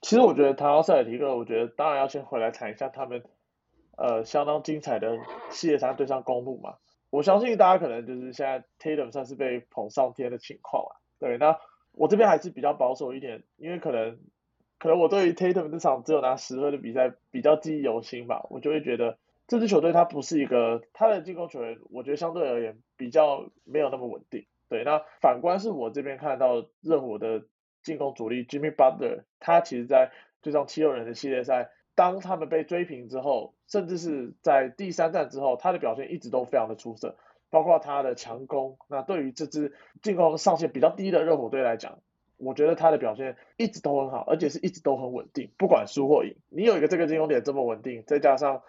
[0.00, 3.24] 其实我觉得谈到塞尔提克，我觉得当然要先回来谈一下他们。
[4.00, 5.18] 呃，相当精彩的
[5.50, 6.76] 系列赛对上公路嘛，
[7.10, 11.02] 我相信大家可能就是现在 Tatum 算是被捧上天的情况啊。
[11.18, 11.58] 对，那
[11.90, 14.20] 我这边还是比较保守一点，因为可能
[14.78, 19.18] 可能我对于 Tatum 这场只有拿十分的比赛比较记忆犹新吧，我就会觉得
[19.48, 24.46] 这支球队它不是一个他的进攻球员，我觉得相对而言比较没有那么稳定。
[24.68, 27.42] 对，那反观是我这边看到热火的
[27.82, 31.70] 进攻主力 Jimmy Butler，他其实在对上七六人的系列赛。
[31.94, 37.16] 当他们被追平之后，甚至是在第三战之后，他的表现一直都非常的出色，
[37.50, 38.78] 包括他的强攻。
[38.88, 41.98] 那对于这支进攻上限比较低的热火队来讲，
[42.36, 46.36] 我觉得他的表现一直都很好，而且是一直都很稳定，不管输或赢。
[46.50, 48.62] 你有一个这个进攻点这么稳定，再加上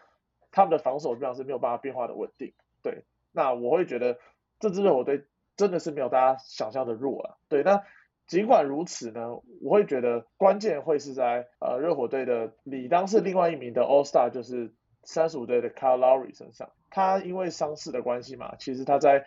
[0.51, 2.53] 他们的防守基本上是没有办法变化的稳定。
[2.81, 4.17] 对，那我会觉得
[4.59, 7.35] 这支热火队真的是没有大家想象的弱啊。
[7.47, 7.83] 对，那
[8.27, 16.69] 尽管如此呢，我会觉得关键会是在呃热火队的理当是另外一名的 All Star，就是三十五队的 Kyle Lowry 身上。
[16.89, 19.25] 他因为伤势的关系嘛，其实他在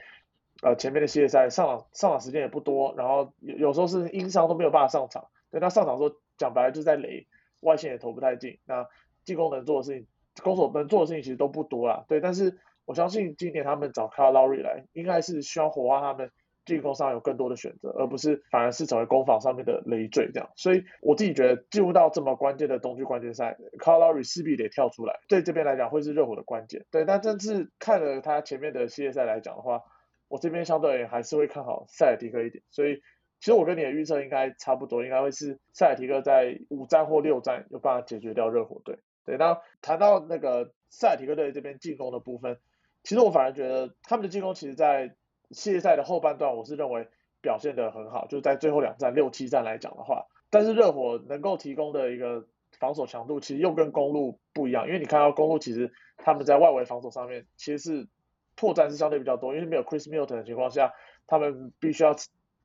[0.62, 5.28] 呃前面的系列赛上场上场时间也不多，然后有有时候是因伤都没有办法上场。
[5.50, 7.26] 对他上场时候讲白了就是在垒
[7.60, 8.88] 外线也投不太进，那
[9.24, 10.06] 进攻能做的事情，
[10.42, 12.04] 攻守能做的事情其实都不多啦。
[12.08, 16.30] 对，但是我相信今年他们找 Kyle Lowry 来，应该是希望火化他们。
[16.64, 20.48] 进攻上有更多的选择，而不是反而是成为攻防上面的累赘这样。
[20.54, 26.86] 所以我自己觉得进入到这么关键的东区关键赛 c a r l o r y 势必得跳出来，对这边来讲会是热火的关键。
[26.92, 29.82] 对，但这次看了他前面的系列赛来讲的话，
[30.28, 32.62] 我这边相对还是会看好塞尔提克一点。
[32.70, 33.02] 所以
[33.40, 39.00] 其实我跟你的预测应该差不多，应该会是塞尔提克在五战或六战有办法解决掉热火队。
[39.24, 42.58] 对，那谈到那个塞尔提克队这边进攻的部分，
[43.02, 45.14] 其实我反而觉得他们的进攻其实，在
[45.50, 47.08] 系列赛的后半段，我是认为
[47.40, 52.46] 表现的很好，就是在最后两战六七战来讲的话，但是热火能够提供的一个
[52.78, 58.08] 防守强度，其实又跟公路不一样，因为你看到公路其实他们在外围防守上面其实是
[58.54, 60.92] 破绽是相对比较多，因为没有 Chris Milton 的情况下，
[61.26, 62.14] 他们必须要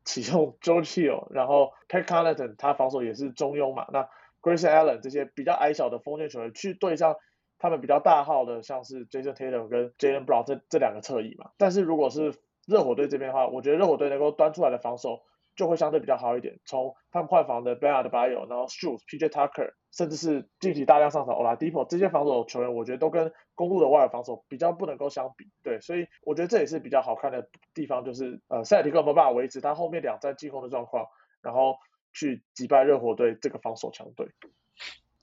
[0.03, 4.07] 启用 George Hill，然后 Pat Connaughton 他防守也是中庸嘛，那
[4.47, 7.17] Chris Allen 这些比较矮小的锋线球员去对上
[7.59, 12.33] 他们比较大号的，像是 Jason Tatum 跟 Jalen Brown 这这两个侧翼嘛，但是如果是
[12.65, 15.21] 热火队这边的话，我觉得热火队能够端出来的防守
[15.55, 16.59] 就会相对比较好一点。
[16.65, 25.45] 从他们换防的 Ben Adebayo，然后 Shoes、PJ Tucker，甚至是近期大量上场 Oladipo 这些防守球员，我觉得都跟公路的外围防守比较不能够相比。
[25.63, 31.07] 对，所以我觉得这也是比较好看的地方，就是呃塞尔提克没办法维持他后面两战进攻的状况，
[31.41, 31.75] 然后
[32.13, 34.31] 去击败热火队这个防守强队。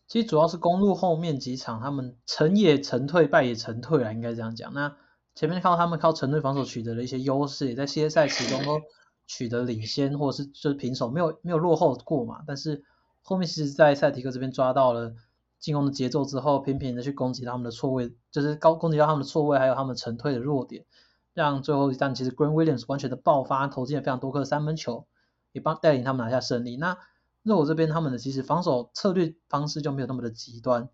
[0.07, 4.73] 其实主要是公路后面几场，他们成也成退，败也成退啊，应该这样讲。
[4.73, 4.97] 那
[5.35, 8.81] 前面看到他们靠成队防守取得了一些优势，也在系列赛始终都
[9.27, 12.43] 取得领先，或者是就是平手，没有没有落后过嘛。
[12.47, 12.85] 但是
[13.23, 15.15] 后面其实，在赛提克这边抓到了
[15.59, 20.85] 进攻的节奏之后，频频的去攻击他们的错位，就是高攻击到他们的错位，还有他们成退的弱点，
[21.33, 25.07] 让最后一战其实 Grant Williams 完全的爆发，投进了非常多颗三分球，
[25.55, 26.77] 也帮带领他们拿下胜利。
[26.77, 26.99] 那
[27.45, 30.89] 热火这边他们的其实防守策略方式就没有那么的极端，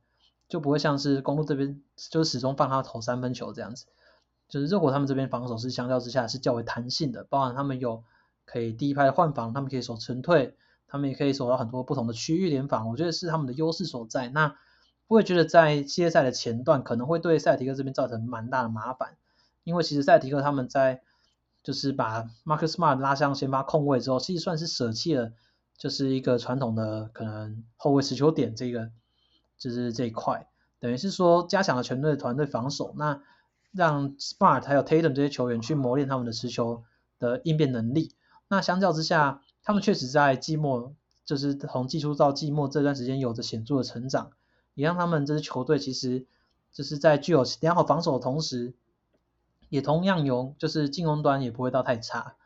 [0.48, 3.86] 就不会像是公路这边就始终放他投三分球这样子。
[4.48, 8.02] 就是热火他们这边防守是相较之下是较为弹性的，包含他们有
[8.44, 10.56] 可以第一排换防，他们可以守沉退，
[10.88, 14.28] 他们也可以守到很多不同的区域联防，我觉得是他们的优势所在。
[14.28, 14.56] 那
[15.06, 19.16] 我也觉得在系列赛的前段可能会对赛提克这边造成蛮大的麻烦，
[19.62, 21.02] 因为其实赛提克他们在
[21.62, 25.32] 就是把 Marcus Smart 拉上先发控位之后，其实算是舍弃了
[25.76, 28.90] 就是一个传统的可能后卫持球点这个
[29.58, 32.94] 就是这一块，等于是说加强了全队的团队防守。
[32.96, 33.22] 那
[33.72, 36.82] 让 Smart 还有 Tatum 这些球员去磨练他们的持球
[37.18, 38.14] 的应变能力。
[38.48, 40.94] 那相较之下，他们确实在季末，
[41.24, 44.32] 就是从季初到季末这段时间有着显著的成长，
[44.74, 46.26] 也让他们这支球队其实
[46.72, 48.74] 就是在具有良好防守的同时，
[49.70, 52.36] 也同样有就是进攻端也不会到太差。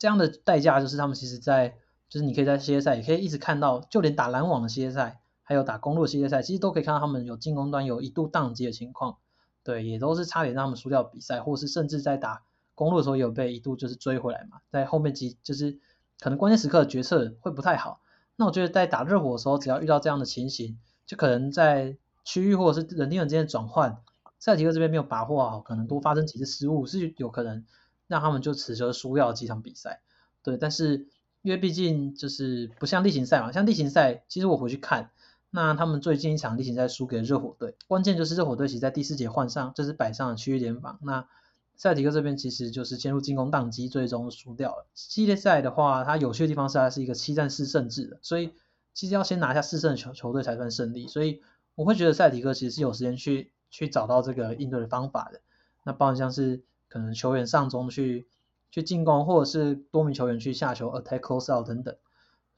[0.00, 1.76] 这样的代价就是他们其实在
[2.08, 9.18] 就是你可以在系列赛也可以一直看到，就连打篮网的系列赛，还有打公路的系列赛，其实都可以看到他们有进攻端有一度宕机的情况。
[9.62, 12.42] 对，也都是差点让他们输掉比赛，或是甚至在打
[12.74, 15.78] 公路的时候有被一度就是追回来嘛，在后面几就是
[16.18, 18.00] 可能关键时刻的决策会不太好。
[18.36, 23.98] 那我觉得在打热火的时候，只要遇到这样的情形，就可能在区域或者是人盯人之间的转换，
[24.40, 27.64] 赛提克这边没有把握好，可能多发生几次失误，是有可能
[28.08, 30.00] 让他们就此时输掉几场比赛。
[30.42, 31.06] 对，但是
[31.42, 35.10] 因为毕竟就是不像例行赛嘛，像例行赛，其实我回去看。
[35.52, 40.98] 那他们最近一场例行赛输给热火队，关键就是热火队其实在第四节换上，就是摆上了区域联防。
[41.02, 41.26] 那
[41.74, 44.86] 塞提克这边其实就是陷入进攻宕机，最终输掉了。
[44.94, 48.52] 系列赛的话，它有趣的地方是它是一个七战四胜制的，所以
[48.94, 51.08] 其实要先拿下四胜的球球队才算胜利。
[51.08, 51.42] 所以
[51.74, 55.40] 我会觉得塞提克其实是有时间去去找到这个应对的方法的。
[55.84, 58.28] 那包含像是可能球员上中去
[58.70, 61.96] 去进攻，或者是多名球员去下球 attack close out 等等。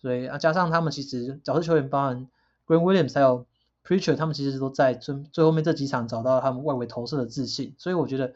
[0.01, 2.29] 所以啊，加上他们其实角色球员包含。
[2.64, 3.44] Green Williams 还有
[3.85, 8.35] Preacher，他们其实都在最最后面这几场找到他们外围投射的自信，所以我觉得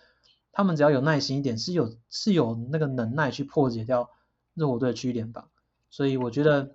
[0.50, 4.10] 他们只要有耐心一点，是有是有那个能耐去破解掉
[4.54, 5.48] 热火队的区域联防。
[5.90, 6.74] 所以我觉得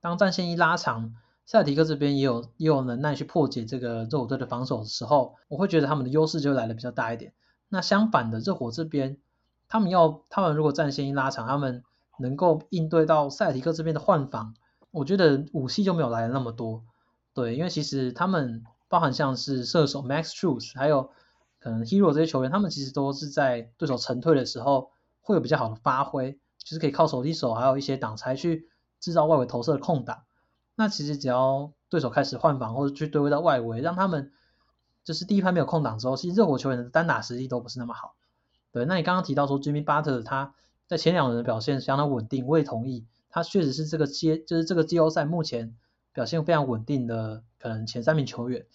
[0.00, 1.14] 当战线一拉长，
[1.46, 7.32] 塞尔提克这边也有也有能耐去破解这个热火队的防守的时候，我会觉得他们的优势就来的比较大一点。
[7.68, 9.18] 那相反的，热火这边
[9.68, 11.82] 他们要他们如果战线一拉长，他们
[12.18, 14.54] 能够应对到塞尔提克这边的换防。
[14.90, 16.82] 我觉得武器就没有来的那么多，
[17.34, 21.10] 对，因为其实他们包含像是射手 Max Truth，还有
[21.58, 28.68] 可能 Hero 这些球员，他们其实都是在对手沉退的时候会有比较好的发挥，就是可以靠手递手还有一些挡拆去
[29.00, 30.22] 制造外围投射的空档。
[30.76, 34.32] 那其实只要对手开始换防或者去对位到外围，让他们
[35.04, 38.14] 就是第一拍没有空档之后，其实热火球员的单打实力都不是那么好。
[38.72, 40.54] 对，那你刚刚提到说 Jimmy Butler 他
[40.86, 45.76] 在前两轮的表现相当稳定，我也同意，他确实是这个季就是这个季后赛目前
[46.12, 48.66] 表现非常稳定的可能前三名球员。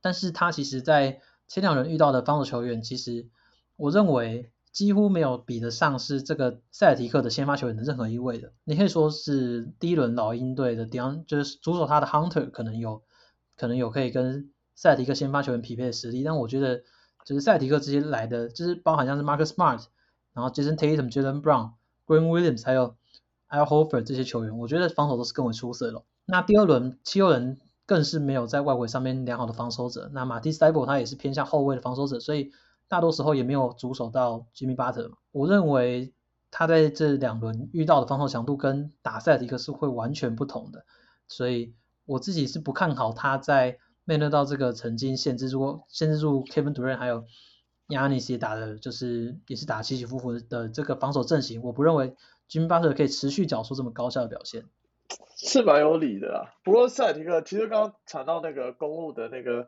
[0.00, 3.28] 但是他其实在前两轮遇到的防守球员，其实
[3.76, 8.52] 我认为几乎没有比得上是这个塞尔提克的先发球员的任何一位的。
[8.64, 13.02] 你可以说是第一轮老鹰队的迪昂，就是主守他的 Hunter 可能有
[13.56, 16.82] 可能有可以跟塞尔提克先发球员匹配的实力，但我觉得
[17.24, 19.84] 就是塞尔提克这些来的，就是包含像是 Marcus Smart，
[20.34, 21.70] 然后 Jason Tatum、Jalen Brown、
[22.06, 22.96] Green Williams 还有
[23.48, 26.02] Al Horford 这些球员，我觉得防守都是更为出色的。
[26.26, 27.58] 那第二轮七六人。
[27.86, 30.08] 更是没有在外围上面良好的防守者。
[30.14, 32.50] 那马蒂斯戴博他也是偏向后卫的防守者，所以
[32.94, 35.10] 大多时候也没有主守到 Jimmy Butler。
[35.32, 36.12] 我认为
[36.52, 40.84] 他在这两轮遇到的防守强度跟打赛迪克是会完全不同的，
[41.26, 41.74] 所以
[42.06, 47.24] 我自己是不看好他在面对到这个曾经限制住限制住 Kevin Durant 还有
[47.88, 52.14] Yanis 打的就是也是打起起伏伏的这个防守阵型，我不认为
[52.48, 54.66] Jimmy Butler 可以持续缴出这么高效的表现。
[55.36, 59.66] 是蛮有理的啦，不过赛迪克其实刚刚谈到那个公路的那个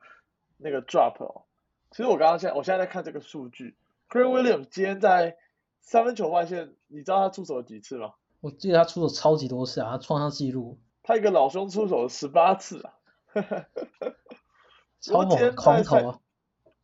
[0.59, 1.43] 那个 drop 哦，
[1.91, 3.77] 其实我刚刚现在我现在在看这个数据
[4.09, 5.37] ，Green Williams 今天在
[5.81, 8.15] 三分球外线，你知道他出手了几次吗？
[8.41, 10.79] 我记得他出手超级多次啊，他创下纪录。
[11.03, 12.95] 他一个老兄出手了十八次啊，
[15.01, 16.21] 超猛狂投啊！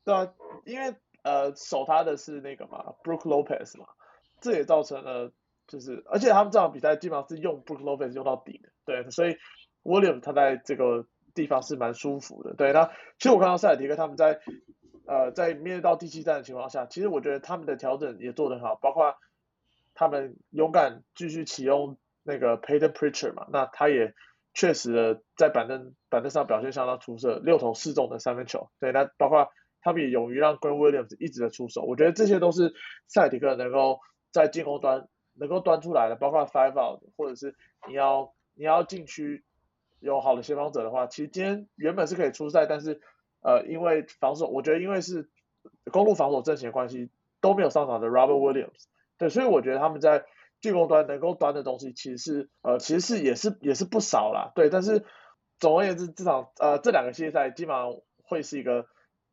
[0.05, 0.33] 对啊，
[0.65, 3.87] 因为呃守他的是那个嘛，Brook Lopez 嘛，
[4.41, 5.33] 这也造成了。
[5.69, 9.37] 就是，而且他们这场比赛基本上是用 Brook Lopez 用到底的，对，所以
[9.85, 12.73] William 他在这个地方是蛮舒服的，对。
[12.73, 12.87] 那
[13.19, 14.41] 其实我看到塞尔提克他们在
[15.07, 19.15] 呃在面对到第七战的情况下，其实我觉得他们的调整也做得很好，包括
[19.95, 24.15] 他们勇敢继续启用那个 Payton Pritchard 嘛，那他也
[24.55, 28.93] 确实的在板凳板凳上表现相当出色，六投四中的三分球，对。
[28.93, 29.49] 那包括
[29.81, 32.73] 他们也勇于让 Green Williams 一直的出手，我觉得这些都是
[33.07, 35.09] 赛迪克能够在进攻端。
[35.35, 37.57] 能够端出来的，包括 five out，或者是
[37.89, 39.43] 你要你要禁区
[39.99, 43.01] 有好的协防者的话，其实今天原本是可以出赛，但是
[43.43, 45.29] 呃因为防守，我觉得因为是
[45.91, 48.85] 公路防守阵型的关系都没有上场的 Robert Williams，
[49.19, 50.25] 对，所以我觉得他们在
[50.61, 55.05] 进攻端能够端的东西其实是呃其实是也是也是不少啦，对，但是
[55.59, 58.87] 总而言之这场呃这两个系列赛基本上会是一个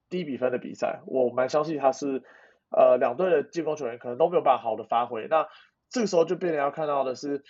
[0.09, 2.23] 低比分的比赛，我蛮相信他是
[2.69, 5.47] 呃两队的进攻球员可能都没有办法好的发挥，那。
[5.91, 7.43] 这个时候就变成要看到的是，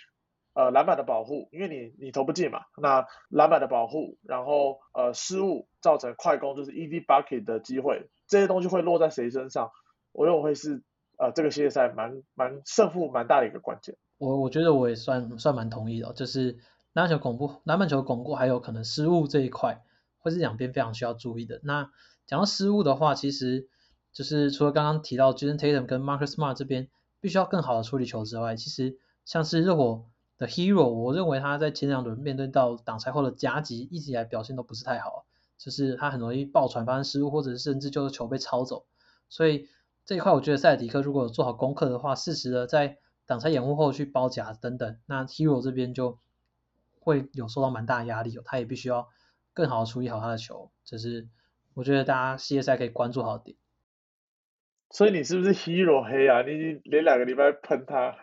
[0.52, 9.70] 呃，篮板的保护，因为你你投不进嘛，那篮板的保护，然后呃失误造成快攻就是 easy bucket 的机会，这些东西会落在谁身上？
[10.12, 10.82] 我认为会是
[11.18, 13.96] 呃这个系列赛蛮蛮胜负蛮大的一个关键。
[14.18, 16.58] 我我觉得我也算算蛮同意的，就是
[16.92, 19.82] 篮板球巩固，篮板球巩固还有可能失误这一块，
[20.18, 21.60] 会是两边非常需要注意的。
[21.62, 21.90] 那
[22.26, 23.68] 讲到失误的话，其实
[24.12, 26.88] 就是除了刚刚提到 Jason Tatum 跟 Marcus Smart 这边。
[27.22, 30.06] 必须要更好的处理球之外，其实像是热火
[30.40, 35.26] 的 Hero，我认为他在前两轮面对到挡拆后的夹击，一直以来表现都不是太好，
[35.58, 38.86] 就是他很容易爆传发生失误，或者甚至就是球被抄走。
[39.28, 39.68] 所以
[40.06, 46.18] 这一块我觉得塞尔迪克如果做好功课的话，适时的在挡拆掩护后去包夹等等，那 Hero 这边就
[46.98, 49.08] 会有受到蛮大压力，他也必须要
[49.52, 51.28] 更好的处理好他的球，这是
[51.74, 53.58] 我觉得大家系列赛可以关注好的点。
[54.88, 56.40] 所以你是不是 hero 黑啊？
[56.40, 58.16] 你连两个礼拜喷他，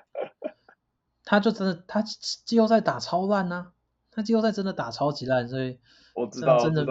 [1.29, 3.73] 他就真的他季后赛打超烂呐，
[4.11, 5.77] 他季后赛真的打超级烂，所以
[6.15, 6.85] 我知道，真的，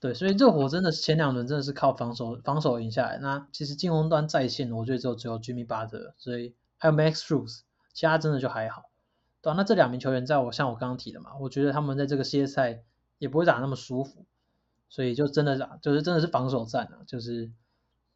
[0.00, 3.18] 对，所以热火真的是前两轮真的是靠防守防守赢下来。
[3.18, 8.84] 那其实进攻端在线，我觉得只有只有 Jimmy Butler，所以还有 Max r u s 其他真的就还好。
[9.42, 12.82] 对，那这两名球员在我像我刚刚提的嘛，我觉得他们在这个系列赛
[13.18, 14.24] 也不会打那么舒服，
[14.88, 17.52] 所以就真的打就是真的是防守战啊，就是。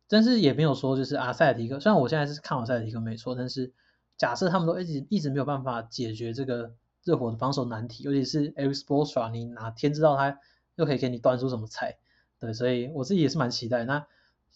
[0.06, 3.72] 但是也没有说就是阿塞尔提克，虽然我现在是看好塞尔提克没错，但是
[4.16, 10.38] 假设他们都一直一直没有办法解决这个热火的防守难题，尤其是 Eric s p o s t r a 你哪天知道他
[10.76, 11.98] 又可以给你端出什么菜？
[12.38, 13.84] 对，所以我自己也是蛮期待。
[13.84, 14.06] 那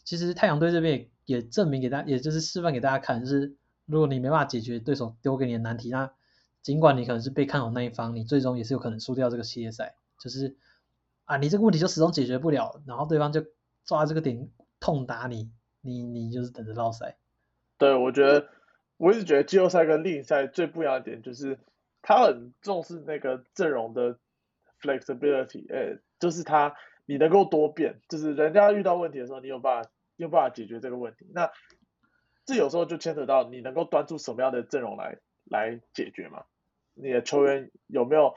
[0.05, 3.55] 其实太阳队这边也证明给大家，也就是示范给大家看，就是
[3.87, 6.11] 如果你没办法解决对手丢给你的难题，那
[6.63, 9.97] 尽管你可能是被看好那一方，你最终也是有可能输掉这个系列赛。
[10.21, 10.57] 就是
[11.25, 13.45] 啊，你这个问题就始终解决不了，然后对方就
[13.85, 14.49] 抓这个点。
[14.81, 15.51] 痛打你，
[15.81, 17.17] 你你就是等着落赛。
[17.79, 18.47] 对，我觉得
[18.99, 21.59] 我一直觉得季后赛跟例赛最不一样的点就是，
[22.03, 24.19] 他很重视那个阵容的
[24.83, 26.75] flexibility，哎，就是他
[27.07, 31.27] 你能够多变，就是人家遇到问题的时候，你有办法有办法解决这个问题。
[31.33, 31.51] 那
[32.45, 36.45] 这有时候就牵扯到你能够端出什么样的阵容来来解决嘛？
[36.95, 38.35] 你的球员有没有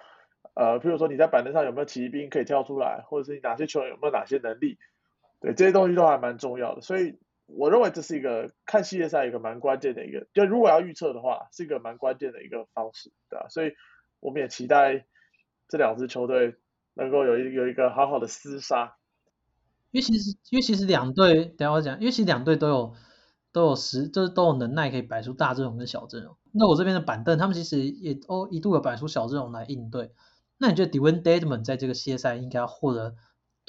[0.54, 4.78] 呃，譬如说你在板凳上有没有骑兵可以跳出来，或者是你哪些球员有没有哪些能力？
[5.40, 7.18] 对这些东西都还蛮重要的，所以
[7.56, 13.48] 我认为这是一个看系列赛一个蛮关键的一个，就如果要预测的话，是一个蛮关键的一个方式，对吧？
[13.50, 13.74] 所以
[14.20, 15.06] 我们也期待
[15.68, 16.56] 这两支球队
[16.94, 18.96] 能够有一有一个好好的厮杀。
[19.92, 22.94] 因为其实因为其实两队等下我讲，因为其实两队都有
[23.52, 26.38] 都有实就是都有能耐可以摆出大阵容跟小阵容。
[26.54, 30.12] 那我这边的板凳，他们其实也都一度有摆出小阵容来应对。
[30.58, 33.16] 那你觉得 Dwayne Dedman 在这个系列赛应该要获得？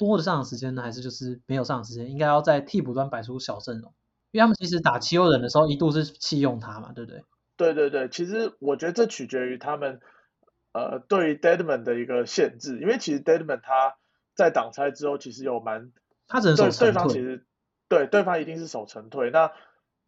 [0.07, 2.09] 多的上场时间呢，还是就是没有上场时间？
[2.09, 3.93] 应该要在替补端摆出小阵容，
[4.31, 7.23] 因为他们其实打七欧人的时候一度是弃用他嘛，对不对？
[7.55, 9.99] 对对对，其实我觉得这取决于他们
[10.73, 13.95] 呃对 Deadman 的一个限制，因为其实 Deadman 他
[14.35, 15.91] 在挡拆之后其实有蛮，
[16.27, 17.45] 他只能守对方其实
[17.87, 19.51] 对对方一定是守成退，那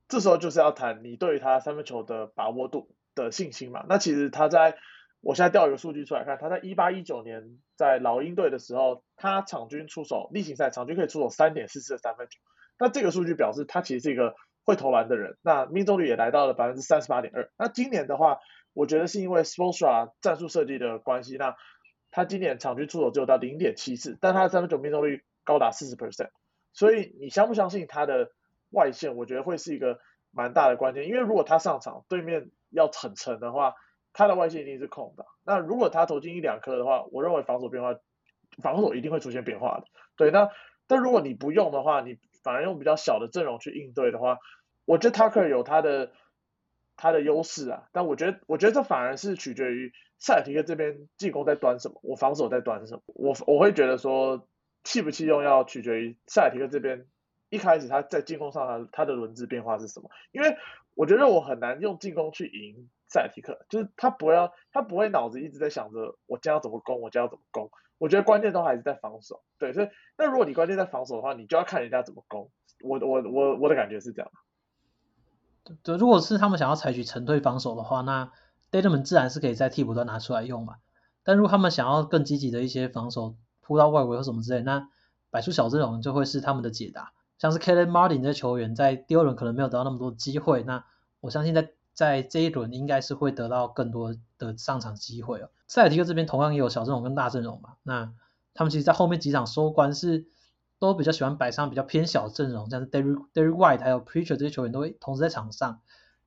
[0.08, 3.86] 这时候就是要谈你对于他三分球的把握度的信心嘛。
[3.88, 4.78] 那其实他在
[5.26, 12.40] 我现在调一个数据出来看，他在一八一九年在老鹰队的时候，他场均出手例行赛场均可以出手三点四次的三分球。
[12.78, 17.50] 那这个数据表示他其实是一个会投篮的人，那命中率也来到了百分之三十八点二。
[17.58, 18.38] 那今年的话，
[18.74, 21.56] 我觉得是因为 s p o r t s a 战术设计的关系，那
[22.12, 26.30] 他今年场均出手只有到零点七次，但他的三分球命中率高达四十 percent。
[26.72, 28.30] 所以你相不相信他的
[28.70, 29.16] 外线？
[29.16, 29.98] 我觉得会是一个
[30.30, 33.74] 蛮大的关键，因为如果他上场，对面要很沉的话。
[34.18, 38.00] 他的外线一定是空的，那如果他投进一两颗的话，我认为防守变化，
[38.64, 39.84] 防守一定会出现变化的。
[40.16, 40.50] 对，那
[40.88, 44.40] 但如果你不用的话，你反而用比较小的阵容去应对的话，
[44.86, 46.14] 我觉得 Tucker 有他的
[46.96, 47.90] 他的优势啊。
[47.92, 53.02] 但我觉得，我觉得这反而是取决于塞尔提克这边进攻在端什么，我防守在端什么。
[53.08, 54.48] 我我会觉得说
[54.86, 57.06] 弃不弃用要取决于塞尔提克这边
[57.50, 60.56] 一开始他在进攻上他他的轮值变化是什么，因为
[60.94, 62.90] 我觉得我很难用进攻去赢。
[63.08, 67.70] 塞提克就是他不要，他不会脑子一直在想着我将要怎么攻，我将要怎么攻。
[67.98, 69.42] 我觉得关键都还是在防守。
[69.58, 69.88] 对，所以
[70.18, 72.50] 那如果你关键在防守的话，你就要看人家怎么攻。
[72.84, 74.30] 我我我我的感觉是这样。
[75.84, 78.32] 对，如果是他们想要采取沉退防守的话，那
[78.70, 80.76] d a t a m 自然是可以在替补端拿出来用嘛。
[81.24, 84.90] 但如果他们想要更积极的一些防守，扑到外围或什么之类，那
[85.30, 87.14] 摆出小阵容就会是他们的解答。
[87.38, 90.84] 像是 Kellen Martin 这球员在第二轮可能没有得到那么多机会，那
[91.22, 91.72] 我相信在。
[91.96, 95.50] 在这一轮应该是会得到更多的上场机会哦。
[95.68, 98.14] 塞尔提克这边同样也有小阵容跟大阵容嘛，那
[98.54, 100.28] 他们其实，在后面几场收官是
[100.78, 105.82] 都比较喜欢摆上比较偏小阵容，像是 Derry Derry White 还有 Preacher 这些球员都会同时在场上，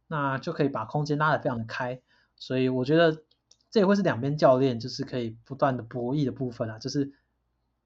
[0.08, 2.00] 那就可以把空间拉得非常的开。
[2.36, 3.22] 所以我觉得
[3.70, 7.12] 这也会是两边教练就是可以不断的博弈的部分啊，就是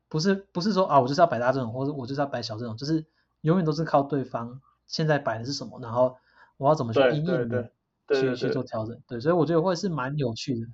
[0.08, 3.04] 不是不是说啊我就是要摆大阵容，或者我就是要摆小阵容，就是
[3.42, 6.16] 永远都是靠对方现在摆的是什么，然后。
[6.57, 7.70] 我要怎么去应对的，
[8.09, 9.00] 去去做调整？
[9.09, 10.66] 对，所以我觉得会是蛮有趣的。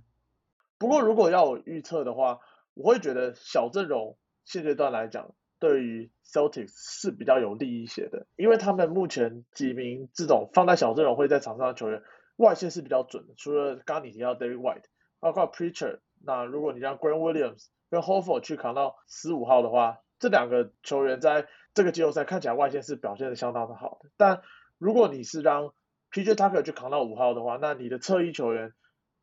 [0.78, 2.40] 不过如果要我预测的话，
[2.74, 12.02] 我会觉得小阵容现阶段来讲，对于 Celtics 是比较有利一些的，因为他们目前几名这种放在小阵容会在场上的球员
[12.36, 14.84] 外线是比较准的，除了刚刚你提到 David White，
[15.18, 24.42] 包括 Preacher，那如果你让 Grant Williams 跟 Hofer 去扛到十五号的话，这两个球员在这个季后赛看起来外线是表现的相当的好的，但
[24.78, 25.74] 如果你是让
[26.10, 26.34] P.J.
[26.34, 28.72] Tucker 去扛到五号的话，那你的侧翼球员，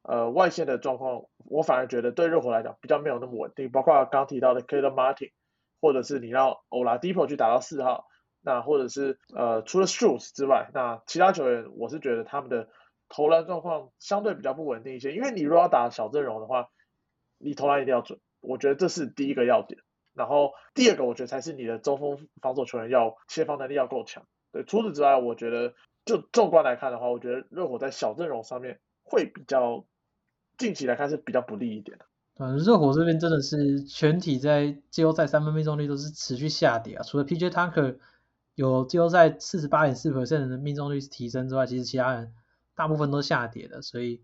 [0.04, 3.72] 呃，外线的状况，我反而觉得对热火来讲比较没有那么稳定。
[3.72, 5.32] 包括刚提到的 k a l e Martin，
[5.82, 8.06] 或者是你让 Oladipo 去打到四号，
[8.42, 12.70] 那或者是呃，除了 s h o e s 之外，那其他球员，我是觉得他们的
[13.10, 15.14] 投篮状况相对比较不稳定一些。
[15.14, 16.70] 因为你如果要打小阵容的话，
[17.38, 19.82] 你投篮一定要准，我觉得这是第一个要点。
[20.14, 24.26] 然后第二个，我觉得才是你的中锋防守球员要切防能力要够强。
[24.56, 25.74] 对，除此之外，我觉得。
[26.06, 29.84] 就纵观来看的话，我觉得热火在小阵容上面会比较，
[30.56, 32.06] 近期来看是比较不利一点的。
[32.38, 37.50] 嗯，热火这边真的是全体在季后赛三分命中率都是持续下跌啊，除了 P.J.
[37.50, 37.98] Tucker
[38.54, 42.32] 有季后赛四十八点四 percent 的命中率提升之外，其实其他人
[42.76, 44.22] 大部分都下跌的，所以，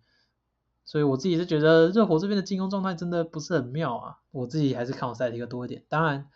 [0.85, 5.83] 所以我自己是觉得热火这边的进攻状态真的不是很妙啊，我自己还是看好赛迪克多一点。
[5.89, 6.27] 当然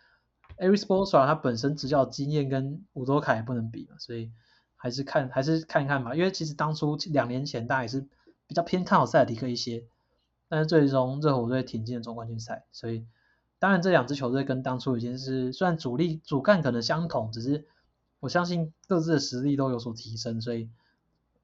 [0.58, 4.32] ，Ari Spoelstra 他本身执教经验跟伍多凯也不能比嘛，所以。
[4.78, 8.06] 还是看还是看一看吧，因为其实当初两年前大家也是
[8.46, 9.84] 比较偏看好塞尔提克一些，
[10.48, 13.06] 但是最终热火队挺进了总冠军赛，所以
[13.58, 17.64] 当然这两支球队跟当初已经是虽然主力主干可能相同，只是
[18.20, 20.70] 我相信各自的实力都有所提升，所以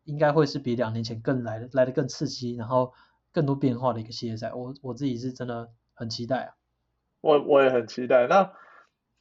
[0.05, 2.93] 应该会是比两年前更来的来的更刺激，然后
[3.33, 6.55] 更多变化的一个系列赛，我我自己是真的很期待啊，
[7.23, 8.27] 我我也很期待。
[8.29, 8.53] 那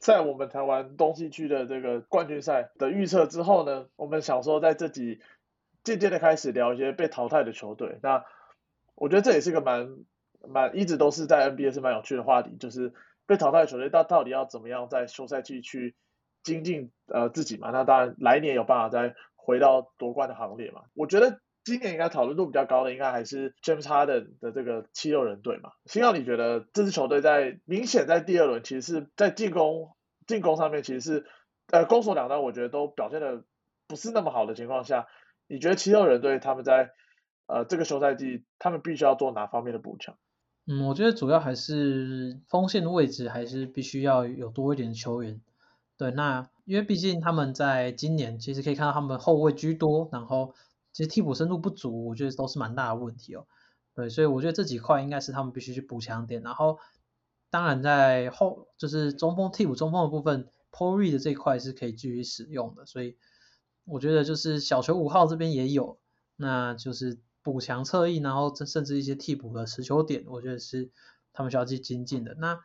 [0.02, 5.20] 在我们谈完东西区的这个冠军赛的预测之后呢，我们想说在这集
[5.84, 8.00] 渐渐的开始聊一些被淘汰的球队。
[8.02, 8.24] 那
[8.96, 9.96] 我觉得这也是个蛮
[10.44, 12.92] 蛮一直都是在 NBA 是蛮有趣的话题，就是
[13.26, 15.94] 被淘汰的球队到到底要怎么样在休赛季去
[16.42, 17.70] 精进呃自己嘛？
[17.70, 20.82] 那当然来年有办法再回到夺冠的行列嘛？
[20.94, 25.70] 我觉得今年应该讨论度比较高的应该还是 James Harden 的这个七六人队嘛。
[25.86, 29.90] 星耀，你觉得这支球队在明显在第二轮其实是在进攻
[30.26, 31.26] 进攻上面其实是
[31.70, 33.44] 呃攻守两端我觉得都表现的
[33.86, 35.06] 不是那么好的情况下，
[35.48, 36.90] 你觉得七六人队他们在
[37.46, 40.16] 呃这个休赛季他们必须要做哪方面的补强？
[40.66, 45.40] 嗯，我觉得主要还是锋线的位置还是必须要有多一点球员。
[45.98, 50.54] 对，那因为毕竟他们在今年其实可以看到他们后卫居多，然后
[50.92, 53.46] 其实替补深度不足，我觉得都是蛮大的问题哦。
[53.94, 56.42] 对，所以我觉得这几块应该是他们必须去补强点。
[56.42, 56.78] 然后，
[57.50, 62.86] 当然在后就是中锋替补中锋的部分 p o r e 的这一块是可以继续使用的。
[62.86, 63.16] 所以
[63.84, 65.98] 我觉得就是小球五号这边也有，
[66.36, 70.90] 那就是补强侧翼，然后甚至一些替补的持球点，我觉得是
[71.32, 72.34] 他们需要去精进的。
[72.34, 72.60] 那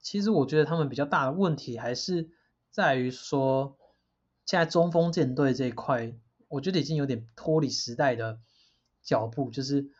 [0.00, 2.30] 其实我觉得他们比较大的问题还是。
[2.72, 3.76] 在于说，
[4.46, 6.14] 现在中锋舰队这一块，
[6.50, 8.38] 我觉得已经有点脱离时代的
[9.02, 9.50] 脚步。
[9.50, 9.90] 就是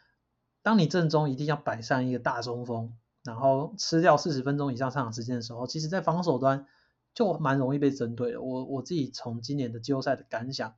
[0.60, 2.92] 当你正中一定要摆上一个大中锋，
[3.24, 6.66] 然后吃掉四十分钟以上上场时间的时候，其实在防守端
[7.14, 8.42] 就蛮容易被针对的。
[8.42, 10.74] 我我自己从今年的季后赛的感想，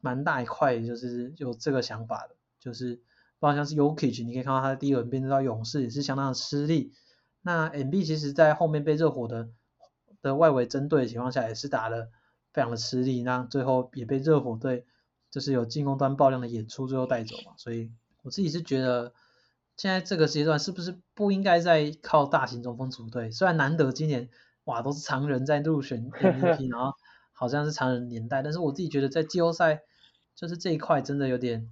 [0.00, 2.36] 蛮大一块就是有这个想法的。
[2.58, 3.02] 就是
[3.38, 6.94] 包括像是 Yokich，你可以看到他的第一轮变到勇士也是相当的吃力。
[7.42, 9.50] 那 MB 其实在后面被热火的。
[10.22, 12.08] 的外围针对的情况下，也是打了
[12.54, 14.86] 非常的吃力，那最后也被热火队
[15.30, 17.52] 就是有进攻端爆量的演出最后带走嘛。
[17.58, 17.90] 所以
[18.22, 19.12] 我自己是觉得，
[19.76, 23.30] 现在这个阶段是不是不应该再靠大型中锋组队？
[23.30, 24.30] 虽然难得今年
[24.64, 26.94] 哇都是常人在入选 MVP， 然后
[27.32, 29.82] 好像是常人年代，但是我自己觉得在季后赛
[30.34, 31.68] 就是这一块真的有点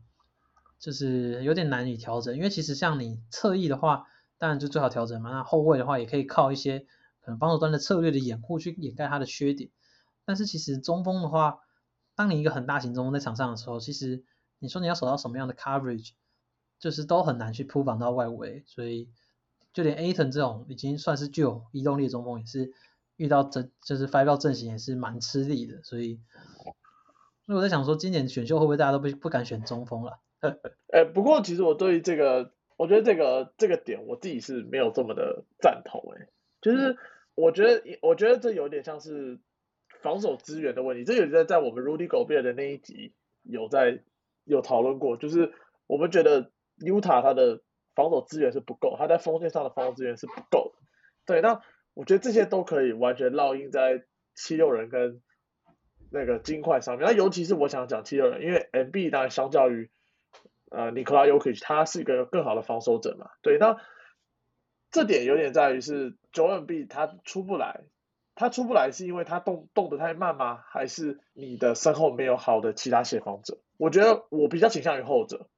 [0.81, 4.07] 就是有点难以调整，因为其实像你侧翼的话，
[4.37, 5.31] 当然就最好调整嘛。
[5.31, 6.85] 那后卫的话也可以靠一些。
[7.25, 9.71] 可能防守端的策略的掩护去掩盖他的缺点，
[10.25, 11.61] 但是其实中锋的话，
[12.15, 14.25] 当你一个很大型中锋在场上的时候，其实
[14.59, 16.11] 你说你要守到什么样的 coverage，
[16.79, 19.09] 就是都很难去铺防到外围，所以
[19.73, 22.73] 就连 Aton 这种已经算是具有移动力的中锋，也是
[23.17, 26.21] 遇到阵就是 five 阵型也是蛮吃力的，所以，
[27.47, 30.21] 所以我在想说，今年选秀会不会大家都不不敢选中锋了？
[30.93, 36.29] 呃，不过其实我对于这个，我觉得这个这个点我自己是没有这么的赞同，哎，
[36.61, 36.97] 就是。
[37.35, 39.41] 我觉得，我觉得这有点像是
[40.03, 41.05] 防守资源的问题。
[41.05, 44.03] 这有在在我们 Rudy Gobert 的那一集有在
[44.45, 45.53] 有讨论过，就是
[45.87, 47.63] 我们觉得 Utah 他的
[47.95, 50.83] 防守资源是不够，他在锋线上的防守资源是不够的。
[51.25, 51.63] 对，那
[51.95, 55.23] 我觉得这些都可以完全烙印在七六人跟
[56.11, 57.07] 那个金块上面。
[57.07, 59.91] 那尤其是我想讲七六人，因为 MB 当然相较于
[60.71, 63.31] 呃 Nikola Jokic，他是一个更好的防守者嘛。
[63.43, 63.79] 对，那。
[64.95, 67.81] 这点有点在于是 Joan B 他出不来，
[68.35, 70.63] 他出不来是因为他动动得太慢吗？
[70.69, 73.59] 还是你的身后没有好的其他协防者？
[73.77, 75.49] 我觉得我比较倾向于后者，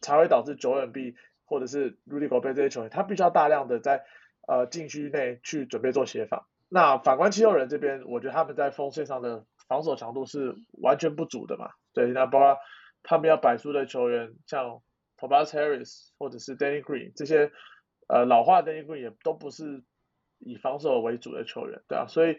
[0.00, 1.14] 才会导致九 N B
[1.44, 4.04] 或者是 Rudy Gobert 这些球员，他必须要大量的在
[4.46, 6.46] 呃禁区内去准备做协防。
[6.68, 11.70] 那反观七六人这边，我觉得他们在锋线上的防守强度是完全不足的嘛。
[11.92, 12.58] 对，那包括
[13.02, 14.82] 他们要摆出的球员，像
[15.18, 17.50] Tobias Harris 或者是 Danny Green 这些。
[18.06, 19.82] 呃，老化的一个也都不是
[20.38, 22.38] 以防守为主的球员，对啊，所以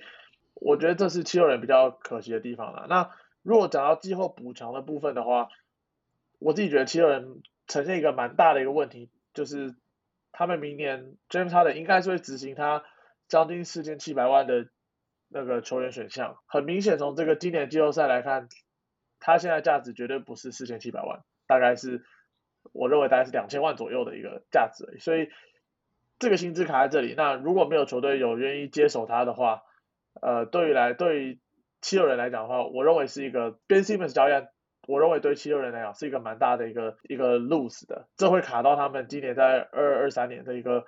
[0.54, 2.86] 我觉得这是七六人比较可惜的地方了。
[2.88, 5.50] 那如果讲到季后补强的部分的话，
[6.40, 9.76] 我自己觉得七六人呈现一个蛮大的一个问题，就是
[10.32, 12.84] 他们明年 James Harden 应该是会执行他
[13.28, 14.68] 将近四千七百万的
[15.30, 16.38] 那个球员选项。
[16.46, 18.50] 很明显，从这个今年季后赛来看，
[19.20, 22.06] 他现在价值绝对不是四千七百万，大概是
[22.72, 25.30] 我认为大概是两千万左右的一个价值，所以。
[26.18, 29.64] 这个薪资卡在这里，那如果没有球队有愿意接手他的话，
[30.22, 31.40] 呃，对于来对于
[31.82, 34.32] 七六人来讲的话，我认为是一个 Ben Simmons 交易，
[34.88, 40.86] 我认为对七六人来讲是一个蛮大的一个一个 lose 的，这会卡到他们今年在二二三年的一个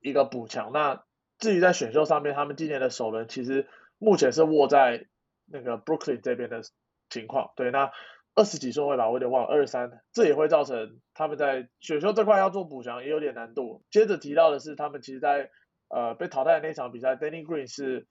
[0.00, 0.72] 一个补强。
[0.72, 1.02] 那
[1.38, 3.66] 至于在选秀上面，他们今年的首轮其实
[3.98, 5.06] 目前是握在
[5.46, 6.60] 那个 Brooklyn 这边的
[7.08, 7.90] 情况，对，那。
[8.34, 13.82] 二十几顺位吧，我有点忘了，二十三，这也会造成他们在选秀这块要做补强也有点难度。
[13.90, 15.50] 接着提到的是，他们其实，在
[15.88, 18.06] 呃被淘汰的那场比赛，Danny Green 是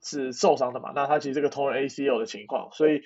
[0.00, 0.92] 是受伤的嘛？
[0.94, 3.02] 那他其实这个同人 ACL 的情况，所以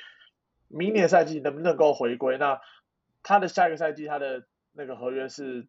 [0.69, 2.37] 明年赛季能不能够回归？
[2.37, 2.61] 那
[3.23, 5.67] 他的下一个赛季他的那个合约是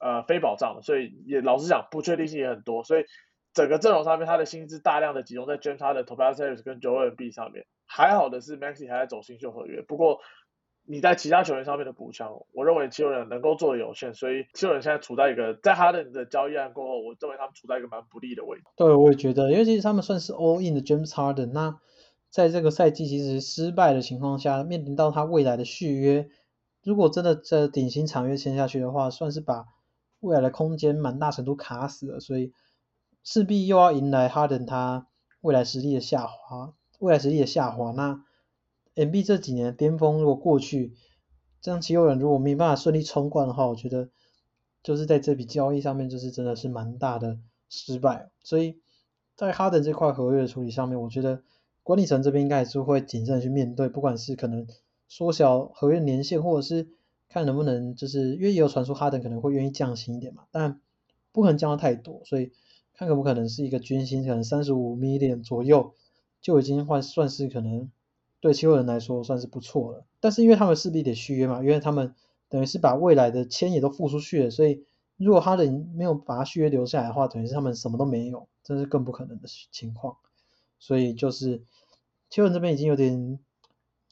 [0.00, 2.84] 呃非保障的，所以也老实讲不确定性也很多。
[2.84, 3.04] 所以
[3.54, 7.64] 整个阵容上面他的薪资大量的集中在 James 的、Tobias Harris 跟 Joel b 上面。
[7.92, 10.20] 还好的是 Maxi 还在走新秀合约，不过
[10.84, 18.64] 你在其他球员上面的补强，我认为七六人能够做的有限，所以七六人现在处在一个在 Harden 的交易案过后，我认为他们处在一个蛮不利的位置。
[18.76, 21.80] 对，我也觉得，因为其实他们算是 all in 的 James Harden，那
[22.30, 26.28] 在这个赛季其实失败的情况下，面临到他未来的续约，
[26.84, 29.66] 如果真的这顶薪长约签下去的话，算是把
[30.20, 32.52] 未来的空间蛮大程度卡死了，所以
[33.24, 35.08] 势必又要迎来 Harden 他
[35.40, 38.24] 未来实力的下滑，未来实力的下滑，那
[38.94, 40.94] M B 这几年的巅峰如果过去。
[41.62, 44.08] 这样，七六人如果没办法顺利冲冠的话，我觉得
[44.82, 47.38] 就是在这笔交易上面，就是真的是蛮大的
[47.68, 48.30] 失败。
[48.42, 48.78] 所以
[49.36, 51.42] 在哈登这块合约的处理上面，我觉得
[51.82, 54.66] 管理层这边应该还是会谨慎去面对，不管是可能
[55.06, 56.88] 缩小合约年限，或者是
[57.28, 60.80] 看能不能就是因为也有传出哈登可能会愿意降薪一点嘛，但
[61.30, 62.52] 不可能降的太多，所以
[62.94, 65.92] 看可不可能是一个军薪，可能三十五 million 左右
[66.40, 67.90] 就已经换算是可能。
[68.42, 72.14] 对七六人来说算是不错了，但是因为他们势必得续约嘛，因为他们
[72.48, 74.82] 等于是把未来的签也都付出去了，所以
[75.18, 80.16] 如果哈登没有把他续约留下来的话，等于是他们什么都没有，这是更不可能的情况。
[80.78, 81.58] 所以就是
[82.30, 83.38] 七六人这边已经有点，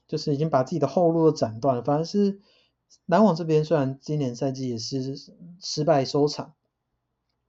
[0.06, 1.82] 就是已经把自己的后路都斩断了。
[1.82, 2.38] 反而是
[3.06, 5.16] 篮网这边虽然今年赛季也是
[5.58, 6.52] 失败收场，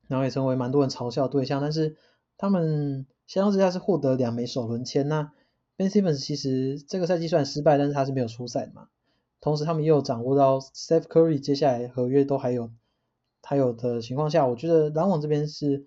[0.08, 1.98] 然后也成为蛮多人嘲笑对象，但是
[2.38, 5.32] 他们相较之下是获得两枚首轮签那。
[5.78, 8.90] Ben Simmons 其实这个赛季虽然失败，但是他是没有出赛的嘛。
[9.40, 12.72] 同时他们也有掌握到 Steph Curry 接下来合约都还有
[13.44, 15.86] 还有的情况下，我觉得篮网这边是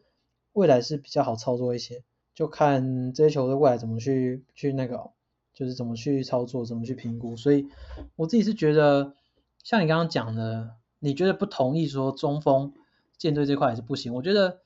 [0.52, 5.10] 未来是比较好操作一些，就看这些球队未来怎么去去那个，
[5.52, 7.36] 就是怎么去操作，怎么去评估。
[7.36, 7.66] 所以
[8.14, 9.16] 我自己是觉得，
[9.64, 12.72] 像你刚刚讲的，你觉得不同意说中锋
[13.18, 14.14] 舰队这块还是不行？
[14.14, 14.60] 我觉得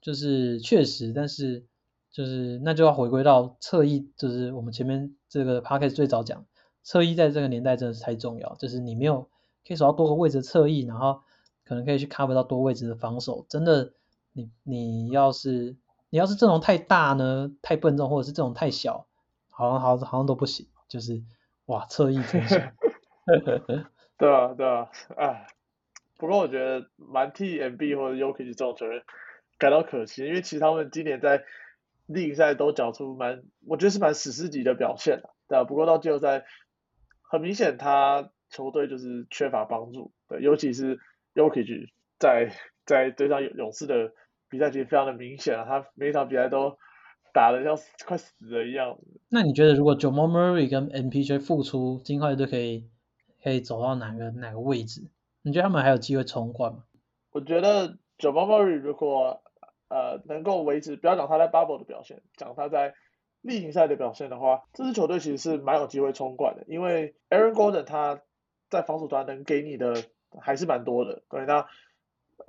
[0.00, 1.69] 就是确实，但是。
[2.10, 6.44] 就是那就要回归到侧翼，就是我们前面这个 p a c k a g e 最早讲，
[6.82, 8.54] 侧翼在这个年代真的是太重要。
[8.56, 9.28] 就是你没有
[9.66, 11.20] 可以守到多个位置的侧翼，然后
[11.64, 13.46] 可能可以去 cover 到多位置的防守。
[13.48, 13.92] 真的，
[14.32, 15.76] 你你要是
[16.10, 19.06] 你要是阵容太大呢，太笨重，或者是阵容太小，
[19.50, 20.66] 好像好好像都不行。
[20.88, 21.22] 就是
[21.66, 22.72] 哇，侧翼真是。
[24.18, 25.46] 对啊，对啊，哎，
[26.18, 29.02] 不过我觉得蛮替 MB 或者 UK 这种球员
[29.56, 31.44] 感到可惜，因为其实他们今年在
[32.12, 35.64] 例赛都缴出蛮，我觉得是蛮史诗级的表现的，对啊。
[35.64, 36.44] 不过到季后赛，
[37.22, 40.98] 很明显他球队就是缺乏帮助，对，尤其是
[41.34, 41.88] Yokic
[42.18, 42.52] 在
[42.84, 44.12] 在对上勇士的
[44.48, 46.76] 比赛其实非常的明显啊，他每场比赛都
[47.32, 48.98] 打的像快死了一样。
[49.28, 52.88] 那你觉得如果 Jamal Murray 跟 MPJ 复出，金块队可以
[53.42, 55.08] 可以走到哪个哪个位置？
[55.42, 56.82] 你觉得他们还有机会冲冠吗？
[57.30, 59.40] 我觉得 Jamal Murray 如果
[59.90, 62.94] 呃，能够维持，不要讲他在 bubble 的表现，讲他在
[63.40, 68.20] 例行赛的表现的话，这支球队其实是蛮有机会冲冠的，因为 Aaron Gordon 他
[68.68, 70.04] 在防守端能给你的
[70.40, 71.66] 还是蛮多的，对，那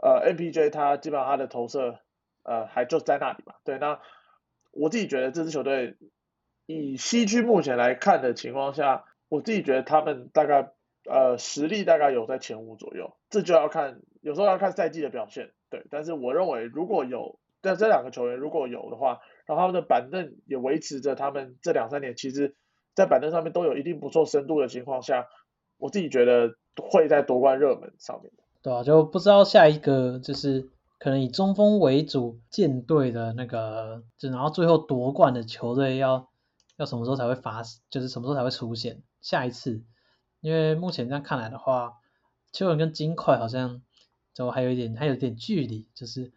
[0.03, 1.99] 呃 MPJ 他基本上他的投射
[2.43, 3.99] 呃还就在那里嘛，对，那
[4.71, 5.97] 我自己觉得这支球队
[6.67, 10.71] 以西区目前来看的情况下，我自己觉得他们大概
[11.09, 15.51] 呃实力大概有在前五左右，这就要看有时候要看赛季的表现。
[15.69, 22.55] 对，但是我认为如果有在这两个球员如果有的话，然后他们的板凳也维持着他们这两三年，其实，
[22.93, 25.27] 在板凳上面都有一定不错深度的情况下，
[25.77, 28.31] 我自己觉得会在夺冠热门上面。
[28.61, 36.27] 对啊，就不知道下一个就是可能以中锋为主舰队的那个，就然后最后夺冠的球队要
[36.77, 39.81] 要什么时候才会发，就是什么时候才会出现下一次？
[40.41, 41.93] 因为目前这样看来的话，
[42.51, 43.81] 丘人跟金块好像。
[44.33, 46.31] 就还有一点，还有一点距离，就是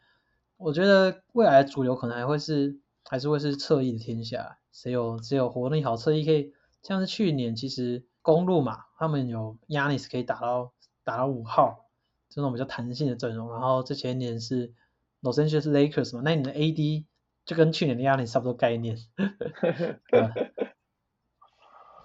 [0.57, 4.59] 我觉得未来主流可能还会是，还是会是侧翼的天下。
[4.73, 6.53] 谁有谁有活力好侧翼可以，
[6.83, 10.73] 像是去年其实公路嘛，他们有 Yanis 可以打到
[11.05, 11.87] 打到五号，
[12.29, 13.53] 这种比较弹性的阵容。
[13.53, 14.75] 然后这前年是
[15.23, 17.05] Los Angeles Lakers 嘛，那你的 AD
[17.47, 18.99] 就跟去年的 Yanis 差不多概念。
[20.11, 20.35] 对吧？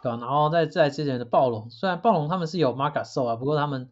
[0.01, 3.91] 对然后在在之前的暴龙，虽然暴龙他们是有 Marcus 啊，不过他们。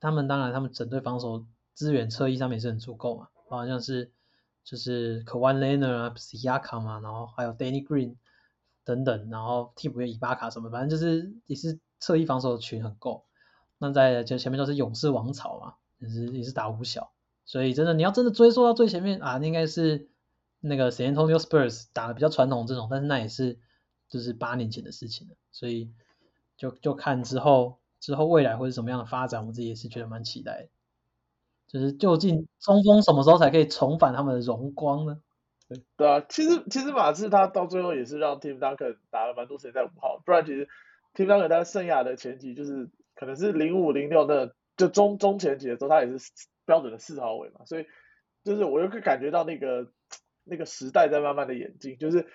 [0.00, 4.12] 他们当然，他们整队防守资源侧翼上面也是很足够嘛，好像是
[4.62, 8.16] 就是 Kawhi Leonard 啊、s i a k a 嘛，然后还有 Danny Green
[8.84, 13.24] 等等，然后替补有伊巴卡什么，反正就是也是侧翼防守群很够。
[13.78, 17.12] 那在就前面都是勇士王朝嘛，也是也是打五小，
[17.46, 20.10] 所以真的你要真的追溯到最前面啊，那应该是
[20.60, 23.58] 那个 San Antonio Spurs 打的比较传统这种，但是那也是
[24.08, 25.90] 就是八年前的事情了，所以
[26.56, 27.78] 就就看之后。
[28.00, 30.68] 之后未来会是什么样的发展，我自己也是觉得蛮期待。
[31.66, 35.22] 就是究竟中锋什么时候才可以重返他们的荣光呢？
[35.96, 40.68] 对啊，其实其实马刺他到最后也是让 Tim Duncan 打了蛮多时间在五号，不然其实
[41.14, 46.30] Tim Duncan 他生涯的前期就是可能是零五零六那就中中前期的时候，他也是
[46.66, 47.86] 标准的四号位嘛，所以
[48.44, 49.90] 就是我又可以感觉到那个
[50.44, 52.28] 那个时代在慢慢的演进，就是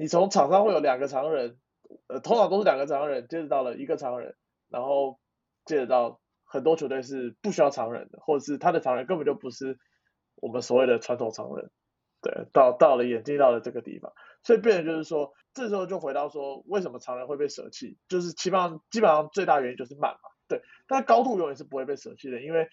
[0.00, 1.58] 你从场上会有两个常人，
[2.06, 4.34] 呃，通常都是两个常人，接着到了一个常人，
[4.70, 5.20] 然后
[5.66, 9.78] 接着到很多球队是不需要常人的，或者是他的常人根本就不是
[10.36, 11.70] 我们所谓的传统常人。
[12.22, 14.10] 对，到到了演进到了这个地方，
[14.42, 17.98] 所以变成就是说，这时候就回到说，为什么常人会被舍弃？
[18.08, 20.30] 就是基本上基本上最大原因就是慢嘛。
[20.48, 22.68] 对，但高度永远是不会被舍弃的，因为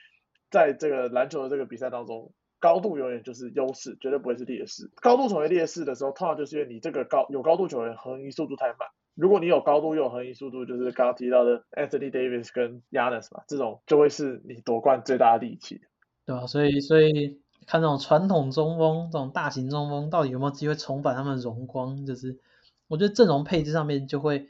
[0.50, 4.92] 在这个篮球的这个比赛当中，高度永远就是优势，绝对不会是劣势。
[4.96, 8.90] 高度成为劣势的时候，通常就是因为你这个高有高度球员横移速度太慢。
[9.16, 15.82] 如果你有高度又有横移速度，就是刚刚提到的 Anthony Davis 跟 Yanis 嘛，这种就会是你夺冠最大的利器。
[16.26, 17.42] 对啊，所以所以。
[17.66, 22.06] 看这种传统中锋，这种大型中锋到底有没有机会重返他们的荣光？
[22.06, 22.40] 就是
[22.88, 24.48] 我觉得阵容配置上面就会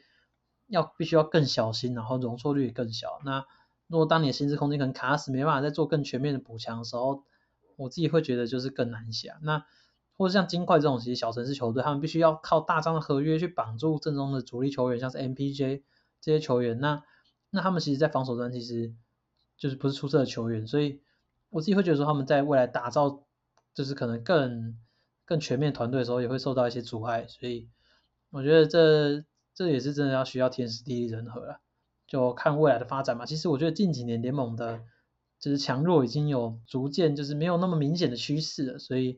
[0.68, 3.20] 要必须要更小心，然后容错率更小。
[3.26, 3.44] 那
[3.88, 7.24] 如果当你的薪资空间可能卡死，没办法再做更全面的补强的时候，
[7.78, 9.38] 我自己会觉得就是更难想。
[9.44, 9.66] 那
[10.18, 15.84] 或者像金块这种其实小城市球队，他们必须要靠大张的合约去绑住阵中的主力球员，像是 MPJ
[16.20, 16.82] 这些球员。
[16.82, 17.02] 那
[17.52, 18.94] 那他们其实，在防守端其实
[19.56, 21.02] 就是不是出色的球员，所以。
[21.50, 23.24] 我自己会觉得说，他们在未来打造
[23.74, 24.78] 就是可能更
[25.24, 27.70] 更全面团队的时候，也会受到一些阻碍，所以
[28.32, 29.24] 我觉得这
[29.54, 31.62] 这也是真的要需要天时地利人和了，
[32.06, 33.26] 就看未来的发展嘛。
[33.26, 34.82] 其实我觉得近几年联盟的
[35.40, 39.18] 就是强弱已经有逐渐就是没有那么明显的趋势了，所以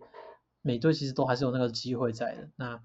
[0.61, 2.49] 每队其实都还是有那个机会在的。
[2.55, 2.81] 那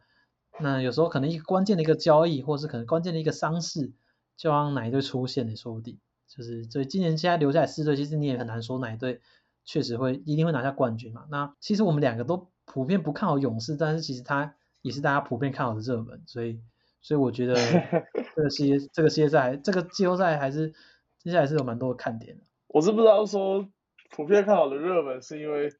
[0.60, 3.92] 那有时候可能一个关键的一个交易，或是可能关键的一个伤势，
[4.36, 5.98] 就让哪一队出现也说不定。
[6.28, 9.20] 就是所以今年现在留下来四队，其实你也很难说哪一队
[9.64, 11.26] 确实会一定会拿下冠军嘛。
[11.30, 16.60] 那其实我们两个都普遍不看好勇士，但是其实他也是大家普遍看好的热门，所以
[17.02, 17.54] 所以我觉得
[18.34, 20.72] 这个系列这个系列赛这个季后赛还是
[21.18, 22.44] 接下来是有蛮多的看点的。
[22.74, 23.68] 我是不知道说
[24.10, 25.70] 普遍看好的热门是因为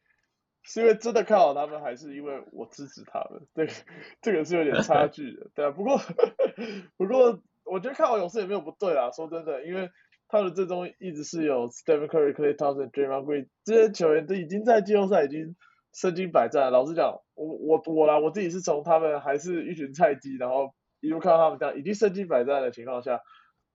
[0.63, 3.43] 是因为真的看好他们，还是因为我支持他们？
[3.53, 3.73] 这个
[4.23, 5.73] 这个是有点差距的，对啊。
[5.73, 5.99] 不过
[6.97, 9.91] 不过我觉得看好勇士也没有不对啊，说真的，因为。
[10.27, 15.55] 他的阵中一直是有 Stephen Curry、Klay Thompson、d r a y m o n Green 这些球员都已经在季后赛已经
[15.93, 16.73] 身经百战。
[16.73, 23.21] 老实讲，我我我啦，我自己是从他们还是一群菜鸡，然后一路看到他们这样已经身经百战的情况下，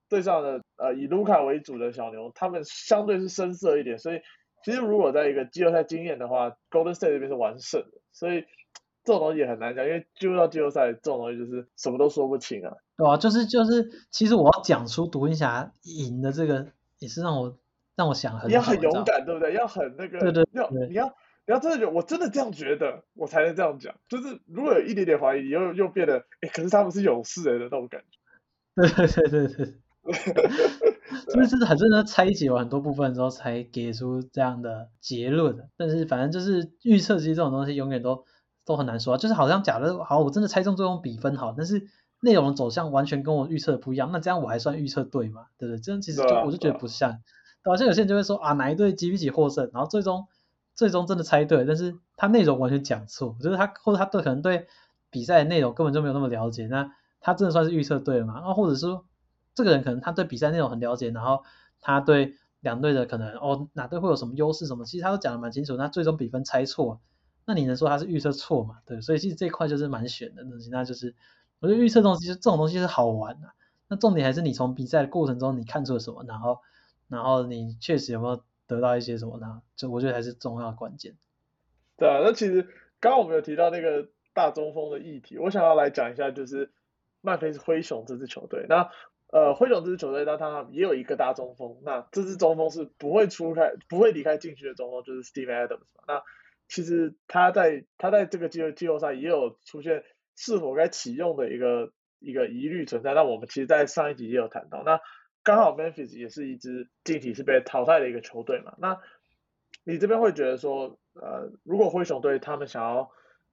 [0.09, 3.97] 对上了呃以卢卡为主的小牛，他们相对是深色一点。
[3.99, 4.21] 所以
[4.63, 8.01] 其实如果在一个季后赛经验的话，Golden State 这边是完胜的。
[8.11, 8.45] 所以
[9.03, 12.73] 这种东西也很难讲，因为进入到季后赛这种东西就是什么都说不清啊。
[12.97, 16.67] 对啊，就是就是，其实我要讲出独行侠赢的这个，
[16.99, 17.57] 也是让我
[17.95, 18.49] 让我想很。
[18.49, 19.53] 你要很勇敢，对不对？
[19.53, 20.19] 要很那个。
[20.19, 20.45] 对对。
[20.51, 21.05] 要你要
[21.47, 23.95] 你要真的觉得，我真的这样觉得，我才能这样讲。
[24.09, 28.19] 就是如果有一点点怀疑，又又变得，哎，可是他们是勇士人的那种感觉。
[28.75, 29.73] 对对对对对。
[31.34, 35.70] 就是真的很认真拆解完很多部分之后，才给出这样的结论。
[35.78, 38.24] 但是反正就是预测，其实这种东西永远都
[38.66, 39.18] 都很难说。
[39.18, 41.88] 就是好像假的，好，我真的猜中最终比分好，但是。
[42.22, 45.45] 内容走向完全跟我预测的不一样，那这样我还算预测对吗？
[45.58, 45.80] 对不对？
[45.80, 47.18] 这样其实就我就觉得不像。
[47.64, 50.28] 好像有些人就会说啊，哪一队几比几获胜，然后最终
[50.76, 54.68] 最终真的猜对，但是他内容完全讲错，就是他或者他对可能对
[55.10, 56.91] 比赛的内容根本就没有那么了解，那
[57.22, 58.34] 他真的算是预测对了吗？
[58.34, 59.06] 然后或者说
[59.60, 61.43] 这个人可能他对比赛内容很了解，然后
[61.82, 67.01] 他对两队的可能哦哪队会有什么优势什么，其实他都讲的蛮清楚，那最终比分猜错，
[67.45, 68.78] 那你能说他是预测错嘛？
[68.86, 71.14] 对，所以其实这一块就是蛮悬的东西，那就是。
[71.62, 73.49] 我觉得预测东西，这种东西是好玩的。
[73.89, 76.60] 那重点还是你从比赛的过程中你看出了什么，然后，
[77.10, 79.62] 然后你确实有没有得到一些什么呢？
[79.76, 81.18] 这我觉得还是重要关键。
[81.97, 82.62] 对啊，那其实
[83.01, 86.72] 刚刚我们有提到那个大中锋的议题，我想要来讲一下，就是
[87.20, 88.66] 曼菲斯灰熊这支球队。
[88.70, 88.89] 那
[89.32, 95.86] 呃，灰熊这支球队，那他也有一个大中锋，那这支中锋是不会出开、不会离开禁区的中锋，就是 Steve Adams。
[96.07, 96.21] 那
[96.67, 100.03] 其实他在他在这个季季后赛也有出现。
[100.41, 103.13] 是否该启用的一个一个疑虑存在？
[103.13, 104.84] 那我们其实，在上一集也有谈到。
[104.86, 105.01] 那
[105.43, 108.73] 刚好 Memphis 也是一支近期是被淘汰的一个球队嘛。
[108.77, 109.01] 那
[109.84, 113.11] 你这边会觉得说，呃，如果灰熊队他们想要，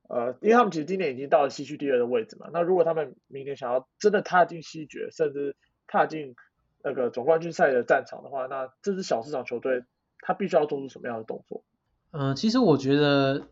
[0.08, 2.50] 呃，因为他们其实今年已经到了西区第二的位置嘛。
[2.52, 5.56] 那如果他们明年想要真的踏进西决，甚至
[5.88, 6.36] 踏进
[6.82, 9.84] 那个总冠军赛的战场的话，那这支小市场球队
[10.20, 11.62] 他必须要做出什么样的动作？
[12.10, 13.48] 嗯，其实我觉得。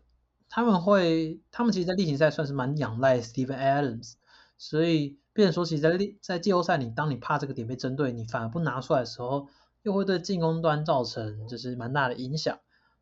[0.47, 4.13] 他们会，他们其实，在例行赛算是蛮仰赖 Steven Adams，
[4.59, 9.47] 所以，变成说，其实，在例在季后赛里，当你怕这个点被针对，你反而不拿出来的时候，
[9.81, 12.59] 又会对进攻端造成就是蛮大的影响。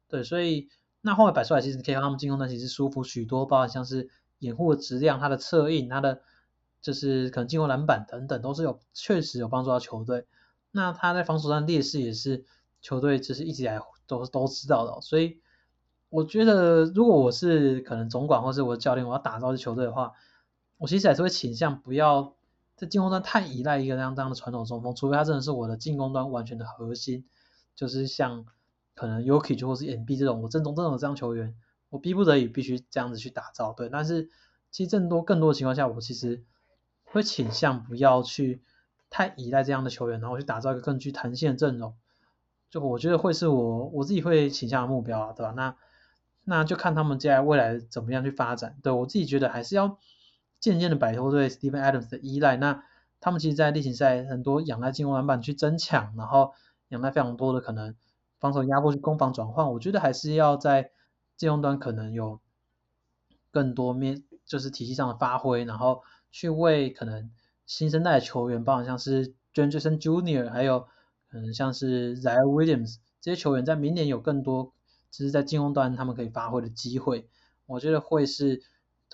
[0.07, 0.69] 对，所以
[1.01, 4.09] 那后面摆出来，其实可以让他们进攻端其实舒服许多，包括像是
[4.39, 6.21] 掩护的质量、它的策应、它的
[6.83, 10.27] 就是可能进攻篮板等等，都是有确实有帮助到球队。
[10.69, 12.45] 那他在防守上劣势也是
[12.81, 15.39] 球队就是一直以来都都知道的，所以
[16.09, 20.11] 我觉得如果我是可能总管或是我的教练，我要打造这球队的话，
[20.77, 22.35] 我其实还是会倾向不要
[22.75, 27.25] 在进攻端太依赖一个这样这样的传统中锋，除非他真的是我的进攻端完全的核心，
[27.75, 28.45] 就是像
[28.93, 31.55] 可能 Yuki 或是 MB 这种我正宗正宗的这样球员，
[31.89, 34.29] 我逼不得已必须这样子去打造，对，但是
[34.71, 36.43] 其实更多更多情况下，我其实
[37.13, 38.61] 会倾向不要去。
[39.15, 41.93] 太依赖这样的球员，然后去打造一个更具弹性的阵容，
[42.71, 45.53] 就我觉得会是我我自己会倾向的目标啊，对吧？
[45.55, 45.75] 那
[46.45, 48.75] 那就看他们接下来未来怎么样去发展。
[48.81, 49.99] 对我自己觉得还是要
[50.59, 52.55] 渐渐的摆脱对 Steven Adams 的依赖。
[52.57, 52.83] 那
[53.19, 56.53] 他们其实，在例行赛很多仰赖进攻篮板去争抢，然后
[56.87, 57.95] 仰赖非常多的可能
[58.39, 59.71] 防守压迫去攻防转换。
[59.71, 60.89] 我觉得还是要在
[61.37, 62.39] 进攻端可能有
[63.51, 66.01] 更多面，就是体系上的发挥，然后
[66.33, 67.31] 去为可能。
[67.65, 70.81] 新生代球员，包括像是 Jason Junior，还有
[71.29, 74.73] 可能像是 z a r Williams 这些球员，在明年有更多，
[75.09, 77.29] 就是在进攻端他们可以发挥的机会。
[77.65, 78.61] 我觉得会是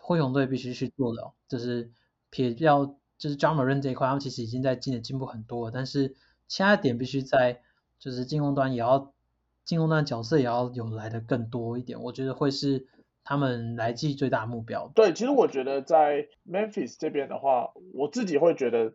[0.02, 1.92] 灰熊队必须去做的，就是
[2.32, 6.16] 撇掉就是 John Moran 这一块，他们其实已经在今年进步很多了，但是
[6.48, 7.62] 其他点必须在
[8.00, 9.14] 就是进攻端也要
[9.64, 12.02] 进攻端角色也要有来的更多一点。
[12.02, 12.88] 我觉得会是。
[13.24, 14.92] 他们来季最大目标。
[14.96, 18.94] 对，其实我觉得在 Memphis 这边的话，我自己会觉得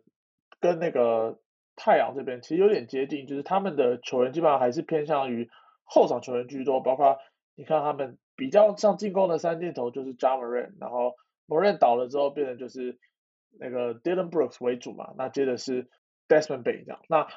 [0.59, 1.39] 跟那个
[1.75, 5.49] 太阳这边其实有点接近，就是他们的球员基本上还是偏向于
[5.83, 7.17] 后场球员居多，包括
[7.55, 11.15] 你看他们比较像进攻的三箭头就是 j a m a r a n 然后
[11.47, 12.97] Moran 倒了之后变成就是
[13.59, 15.87] 那个 Dylan Brooks 为主嘛，那接着是
[16.27, 16.99] Desmond Bay 这样。
[17.07, 17.27] 那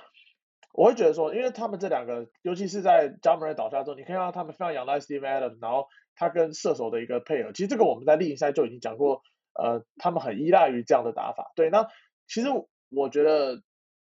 [0.72, 9.22] 我会觉得说，因为他们这两个，尤其是在 j a m a r a n 倒下之后，你看到他们非常仰赖 Steve Adams，然后他跟射手的一个配合，其实这个我们在例行赛就已经讲过，
[9.54, 11.52] 呃，他们很依赖于这样的打法。
[11.54, 11.86] 对，那
[12.26, 12.48] 其实
[12.90, 13.62] 我觉得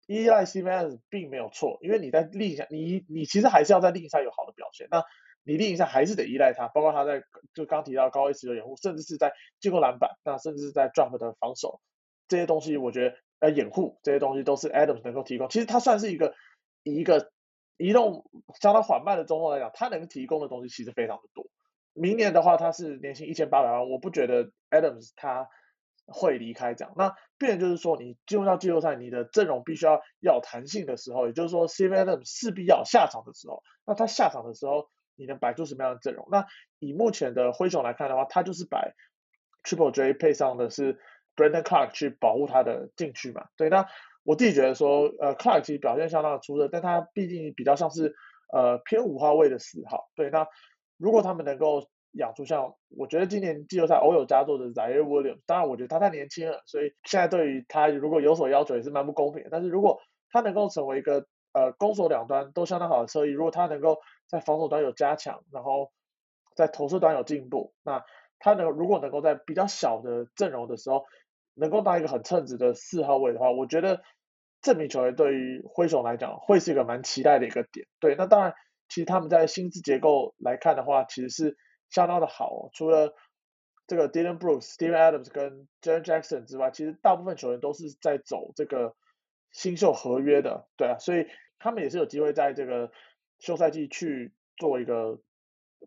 [0.08, 4.88] 依赖 C M S 并没有错，因为你在例行赛，你你其实还是要在例行赛有好的表现。
[4.90, 5.04] 那
[5.44, 11.82] 你例行赛还是得依赖他，包括他在就刚提到高 S 的掩护，甚至是在进攻篮板，那甚至是在 Jump 的防守
[12.30, 15.50] 这些东西，我觉得呃掩护这些东西都是 Adams 能够提供。
[15.50, 16.34] 其实他算是一个
[16.84, 17.32] 一个
[17.78, 18.30] 移动
[18.62, 21.46] 相当缓慢的中锋来讲，他能提供的东西其实非常的多。
[22.00, 25.48] 明年的话，他是年薪一千八百万，我不觉得 Adams 他
[26.06, 26.94] 会离开这样。
[26.96, 36.28] 那变就是说，你进入到季后赛，你的阵容必须要要弹性的时候，也就是说，C Adams 势必要下场的时候，那他下场的时候，你能摆出什么样的阵容？
[36.32, 36.46] 那
[36.80, 38.94] 以目前的灰熊来看的话，他就是摆
[39.64, 41.00] Triple J 配上的是
[41.36, 43.48] Brandon Clark 去保护他的禁区嘛。
[43.58, 43.88] 对，那
[44.24, 48.16] 我自己觉得说，呃，Clark 其实表现相当的出色，但他毕竟比较像是
[48.54, 50.10] 呃偏五号位的四号。
[50.16, 50.48] 对，那。
[50.98, 59.46] 如果他们能够养出像，我觉得今年季后赛偶有佳作的 Zaire Williams，当然我觉得他太年轻了，所以现在对于他如果有所要求也是蛮不公平。
[59.52, 60.00] 但是如果
[60.32, 65.92] 他能够成为一个呃攻守两端都相当好的侧翼，如果他能够在防守端有加强，然后
[66.56, 68.04] 在投射端有进步，那
[68.40, 71.06] 他能如果能够在比较小的阵容的时候，
[71.54, 74.02] 能够当一个很称职的四号位的话，我觉得
[74.62, 77.86] 这名球员对于灰熊来讲会是一个蛮期待的一个点。
[78.00, 78.56] 对，那当然。
[78.90, 81.58] 其实他们在薪资结构来看的话，其实是
[81.90, 82.70] 相当的好哦。
[82.74, 83.14] 除了
[83.86, 88.96] 这个 Dylan Brooks、Steven Adams 跟 Jaren Jackson 之外，其实大部分球员都是在走这个
[89.52, 91.26] 新秀合约的，对啊，所以
[91.58, 92.92] 他们也是有机会在这个
[93.40, 95.20] 休赛季去做一个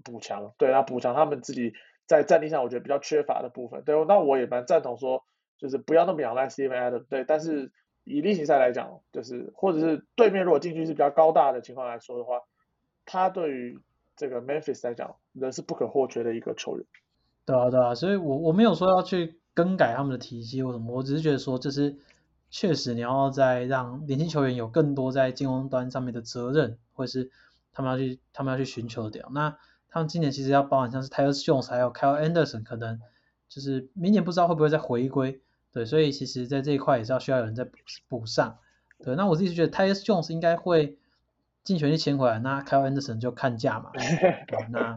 [0.03, 1.75] 补强，对啊，补强他们自己
[2.07, 3.85] 在战力上我觉得比较缺乏的部分。
[3.85, 5.25] 对，那我也蛮赞同说，
[5.59, 7.71] 就是不要那么仰赖 Steven Adams，对，但是
[8.05, 12.41] 以例行赛来讲，就是或者是对面如果进去是比较高大的情况来说的话。
[13.13, 13.81] 他对于
[14.15, 16.87] 这个 Memphis 来讲，人是不可或缺的一个球员。
[17.45, 21.97] 对啊，对啊，所以我我没有说要去更改他们的体系或什么，我只是觉得说，这是
[22.51, 27.33] 确实你要在让年轻球员有更多在进攻端上面的责任，或者是
[27.73, 29.29] 他们要去他们要去寻求的。
[29.33, 29.59] 那
[29.89, 33.01] 他们今年其实要包含像是 Tyus Jones 还有 Kyle Anderson，可能
[33.49, 35.41] 就是明年不知道会不会再回归。
[35.73, 37.73] 对，所以其实在这一块也是要需要有人再补
[38.09, 38.59] 补上。
[39.03, 40.97] 对，那我自己是觉得 Tyus Jones 应该会。
[41.63, 43.93] 尽全力签回来，那 Kyle Anderson 就看价嘛。
[44.71, 44.97] 那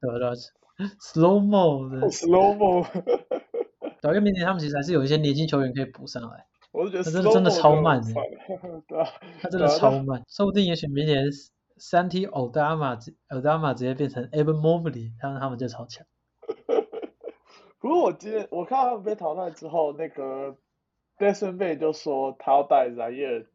[0.00, 0.32] 对吧
[1.00, 2.86] ？Slow mo，Slow mo。
[4.00, 6.46] 对，因为明年他们其实还是有一些年轻球员可以补上来。
[6.70, 8.12] 我是觉得真的真的超慢的。
[8.88, 9.08] 对啊。
[9.40, 11.26] 他真的超慢，说不定也许明年
[11.78, 16.06] Santi Odama，Odama 直接变成 Evan Mobley，他们他们就超强。
[17.78, 20.56] 不过我今天我看到他们被淘汰之后，那个
[21.18, 23.46] Desmond Bay 就说他要带 Zaire。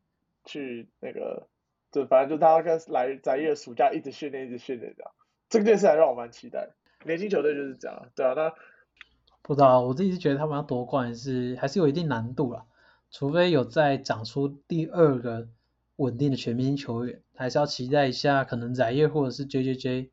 [0.45, 1.49] 去那个，
[1.91, 5.11] 就反正就他跟来在一个暑假一直训练，一直训练这样。
[5.49, 6.69] 这件事还让我蛮期待。
[7.05, 8.53] 年轻球队就是这样，对啊，那
[9.41, 12.65] 不知道我自己是觉得他们要夺冠是还是有一定难度了，
[13.11, 15.47] 除非有再长出第二个
[15.95, 20.11] 稳定的全明星球员，还是要期待一下可能翟业或者是 J J J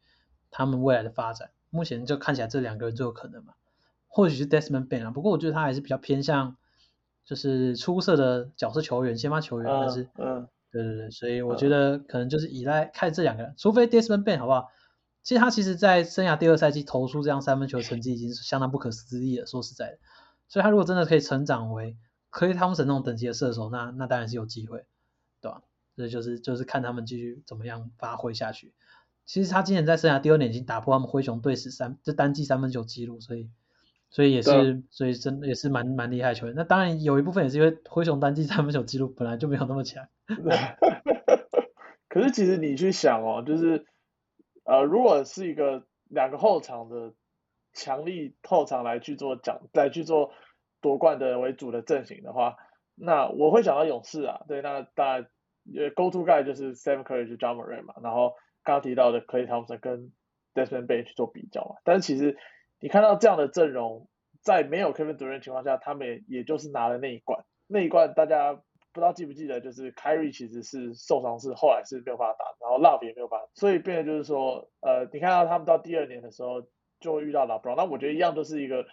[0.51, 1.51] 他们未来的发展。
[1.71, 3.55] 目前就看起来这两个人最有可能嘛，
[4.07, 6.57] 或许是 Desmond Bain 啊，不过我觉得他还是比较偏向
[7.25, 14.69] 就是出色的角色球员、先发球员，但是嗯，对对对，所以我觉得可能就是依赖看这两个人，除非 Desmond Bain 好不好？
[15.23, 19.99] 其实他其实在生涯第二赛季投出这样三分球成绩已经是相当不可思议了，说实在的，
[20.49, 21.97] 所以他如果真的可以成长为
[22.29, 24.85] 科里汤普森那种等级的射手，那那当然是有机会，
[25.41, 25.63] 对吧？
[25.97, 28.75] 这就是就是看他们继续怎么样发挥下去。
[29.25, 33.49] 其实他今年在生涯第二年已经打破他们灰熊队史三这单季三分球记录，所以
[34.15, 36.55] 所以也是所以真的也是蛮蛮厉害球员。
[36.55, 40.07] 那当然有一部分也是因为灰熊单季三分球记录本来就没有那么强。
[42.09, 43.87] 可是其实你去想哦，就是
[44.63, 47.13] 呃，如果是一个两个后场的
[47.73, 50.31] 强力后场来去做奖来去做
[50.81, 52.57] 夺冠的为主的阵型的话，
[52.95, 55.27] 那我会想到勇士啊，对，那当然
[55.77, 58.35] 呃 Go To Guy 就是 Sam Curry 就 John Moran 嘛，然后。
[58.67, 60.11] 刚刚提到的 Clay Thompson 跟
[60.55, 62.39] Desmond Bain 去做比较嘛，但是其实
[62.85, 64.07] 你看到这样的阵容，
[64.43, 67.43] 在没有 Kevin Durant 情况下，他们也就是拿了那一冠。
[67.67, 68.61] 那一冠大家不
[68.97, 76.63] 知道记不记得，就是 Kyrie 其实是受伤，是后来是没有办法打，然后 Love 也没有办法，所以变得就是说，呃，你看到他们到第二年的时候
[77.01, 78.85] 就会遇到 LeBron，那我觉得一样都是一个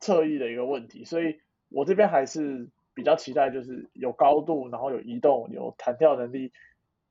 [0.00, 6.52] 侧翼的一个问题，所以我这边还是比较期待，就是有高度，然后有移动，有弹跳能力，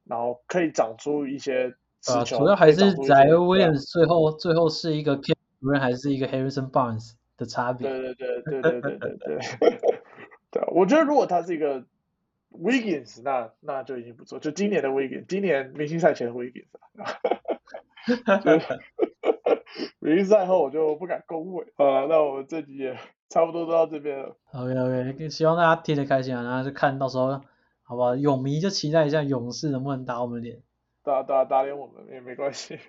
[0.06, 1.76] 然后可以长出一些。
[2.08, 5.20] 啊，主要还是在 Williams 最后最后是一个
[5.66, 7.90] Kevin 还是一个 Harrison Barnes 的差别。
[7.90, 9.40] 对对对对对对对对。
[10.52, 11.84] 对，我觉得如果他是一个
[12.52, 14.40] Wiggins，那那就已经不错。
[14.40, 16.68] 就今年的 Wiggins，今年明星赛前的 Wiggins。
[20.00, 21.66] 明星赛后我就不敢恭维。
[21.76, 22.96] 啊，那我们这集也
[23.28, 24.38] 差不多都到这边了。
[24.54, 27.42] OK OK，希望大家听得开心啊，然后就看到时候
[27.84, 28.16] 好不好？
[28.16, 30.62] 勇迷就期待一下勇士能不能打我们脸。
[31.04, 32.80] 打打打脸我们也没关系，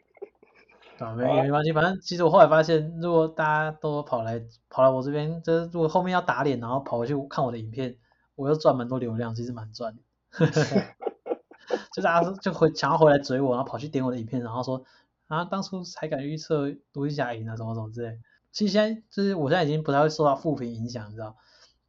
[0.98, 7.96] 啊没也没关系，反正其实我后来发现，如果大家都跑来跑来我这边，就是如果后面要打脸，然后跑回去看我的影片，
[8.34, 10.02] 我又赚蛮多流量，其实蛮赚的。
[11.92, 14.84] 就大家就回想要回来追我，然后跑去点我的影片，然后说
[15.28, 18.18] 啊当初还敢预测独行侠赢啊什么什么之类。
[18.52, 21.36] 其实现在就是我现在已经不太会受到负评影响，你知道？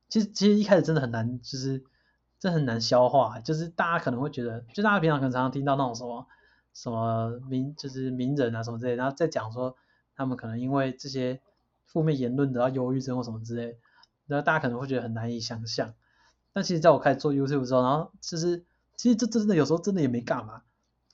[0.09, 1.83] 其实其实一开始真的很难，就是。
[2.39, 6.27] 这很难消化，就是大家可能会觉得，就大家平常可能常常听到那种什么
[6.77, 9.75] 什么名，就是名人啊什么之类，然后再讲说
[10.15, 11.41] 他们可能因为这些
[11.87, 13.79] 负面言论得到忧郁症或什么之类，
[14.27, 15.95] 然后大家可能会觉得很难以想象。
[16.53, 18.63] 但其实在我开始做 YouTube 之后，然后其实
[18.95, 20.61] 其实这真的有时候真的也没干嘛，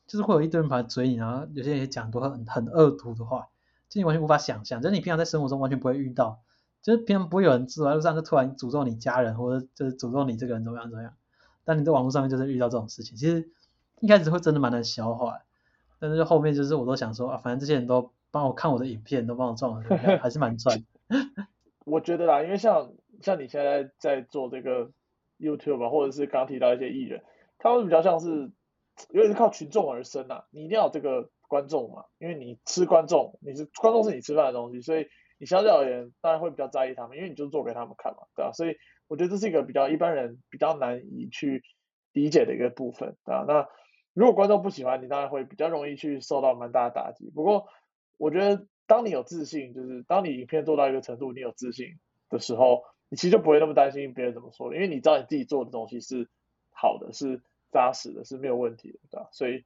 [0.06, 3.48] 就是会有一堆人跑来追你，然后有些人也讲多很很恶毒的话，
[3.88, 6.42] 就你完全无法想象，就是你平常在生活中完全不会遇到。
[6.82, 11.14] 就是平常不会有人走在路上就突然诅咒你家人，或者就是诅咒你这个人怎么样怎么样。
[11.64, 13.50] 但你在网络上面就是遇到这种事情，其实
[14.02, 15.40] 一开始会真的蛮难消化，
[16.10, 19.84] 但是后面就是我都想说啊，反正这些人都帮我看我的影片，都帮我赚了，
[20.20, 20.84] 还是蛮赚。
[21.86, 22.92] 我觉得啦，因为像
[23.22, 24.92] 像你现在在做这个
[25.40, 27.24] YouTube 或者是刚提到一些艺人，
[27.58, 28.52] 他们比较像是
[29.12, 35.08] 有点是靠群众而生啊，你一定要有这个观众嘛，因为你吃观众，你是观众是你吃饭的东西，所以。
[35.40, 38.54] 你相对而言，当然会比较在意他们，因为你就做给他们看嘛，对吧？
[38.54, 38.78] 所以
[39.10, 41.64] 我觉得这是一个比较一般人比较难以去
[42.14, 43.44] 理解的一个部分，对吧？
[43.46, 43.68] 那
[44.14, 47.30] 如果观众不喜欢你，当然会比较容易去受到蛮大的打击。
[47.30, 47.68] 不过
[48.18, 52.00] 我觉得，当你有自信，就是当你影片做到一个程度，你有自信
[52.30, 56.30] 的时候，你其实就不会那么担心别人怎么说，因为你知道你自己做的东西是
[56.72, 57.42] 好的，是
[57.72, 59.30] 扎实的，是没有问题的，对吧？
[59.32, 59.64] 所以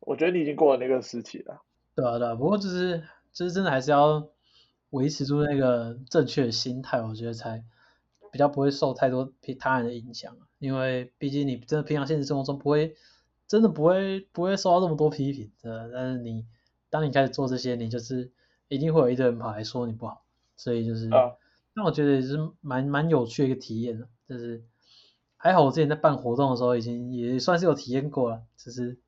[0.00, 1.62] 我觉得你已经过了那个时期了。
[1.94, 2.34] 对啊，对啊。
[2.34, 4.28] 不过就是，就是真的还是要。
[4.90, 7.62] 维持住那个正确的心态，我觉得才
[8.32, 10.34] 比较不会受太多他人的影响。
[10.58, 12.96] 因为毕竟你真的平常现实生活中不会，
[13.48, 15.90] 真的不会不会受到这么多批评的。
[15.92, 16.44] 但是你
[16.90, 18.30] 当你开始做这些，你就是
[18.68, 20.22] 一定会有一堆人跑来说你不好。
[20.56, 21.08] 所以就是，
[21.74, 24.08] 那我觉得也是蛮蛮有趣的一个体验的。
[24.28, 24.62] 就是
[25.36, 28.42] 还好我之前在办活动的时候，已经也算是有体验过了。
[28.56, 28.98] 就是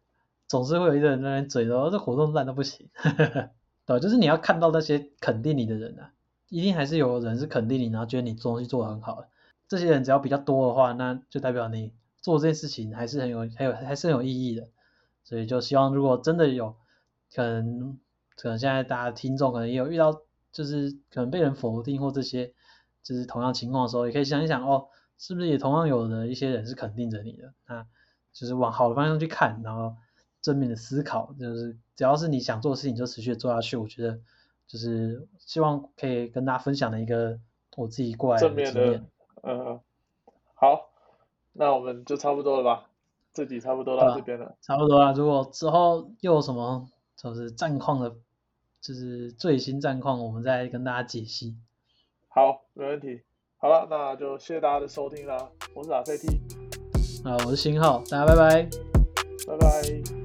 [0.48, 2.88] 总是会有一堆人在那边嘴说这活动烂的不行。
[3.84, 6.12] 对，就是你要看到那些肯定你的人啊，
[6.48, 9.28] 一定还是有人是肯定你，然后觉得你做东西做的很好的。
[9.66, 14.68] 这些人只要比较多的话，那就代表你做这件事情还是很有、很有、还是很有意义的。
[15.24, 16.74] 所以就希望，如果真的有
[17.34, 17.98] 可能，
[18.36, 22.52] 可能现在大家听众可能也有遇到，就是可能被人否定或这些，
[23.02, 27.52] 就是同样情况的时候，也可以想一想哦，是不是也同样有的一些人是肯定着你的？
[27.68, 27.86] 那
[28.32, 29.94] 就是往好的方向去看，然后
[30.40, 33.76] 正面的思考，就是只要是你想做的事情就持续做下去。
[33.76, 34.18] 我觉得
[34.66, 37.38] 就是希望可以跟大家分享的一个
[37.76, 39.06] 我自己过来的经验。，
[39.42, 39.80] 嗯，
[40.54, 40.89] 好，
[41.60, 42.86] 那我们就差不多了吧，
[43.34, 44.56] 这集差不多到这边了。
[44.62, 45.12] 差不多了。
[45.12, 48.16] 如果之后又有什么就是战况的，
[48.80, 51.54] 就是最新战况，我们再跟大家解析。
[52.30, 53.20] 好，没问题。
[53.58, 58.66] 好了，那就谢谢大家的收听啦，我是阿 CT，啊，我是新浩，大家拜拜。
[59.46, 60.19] 拜拜。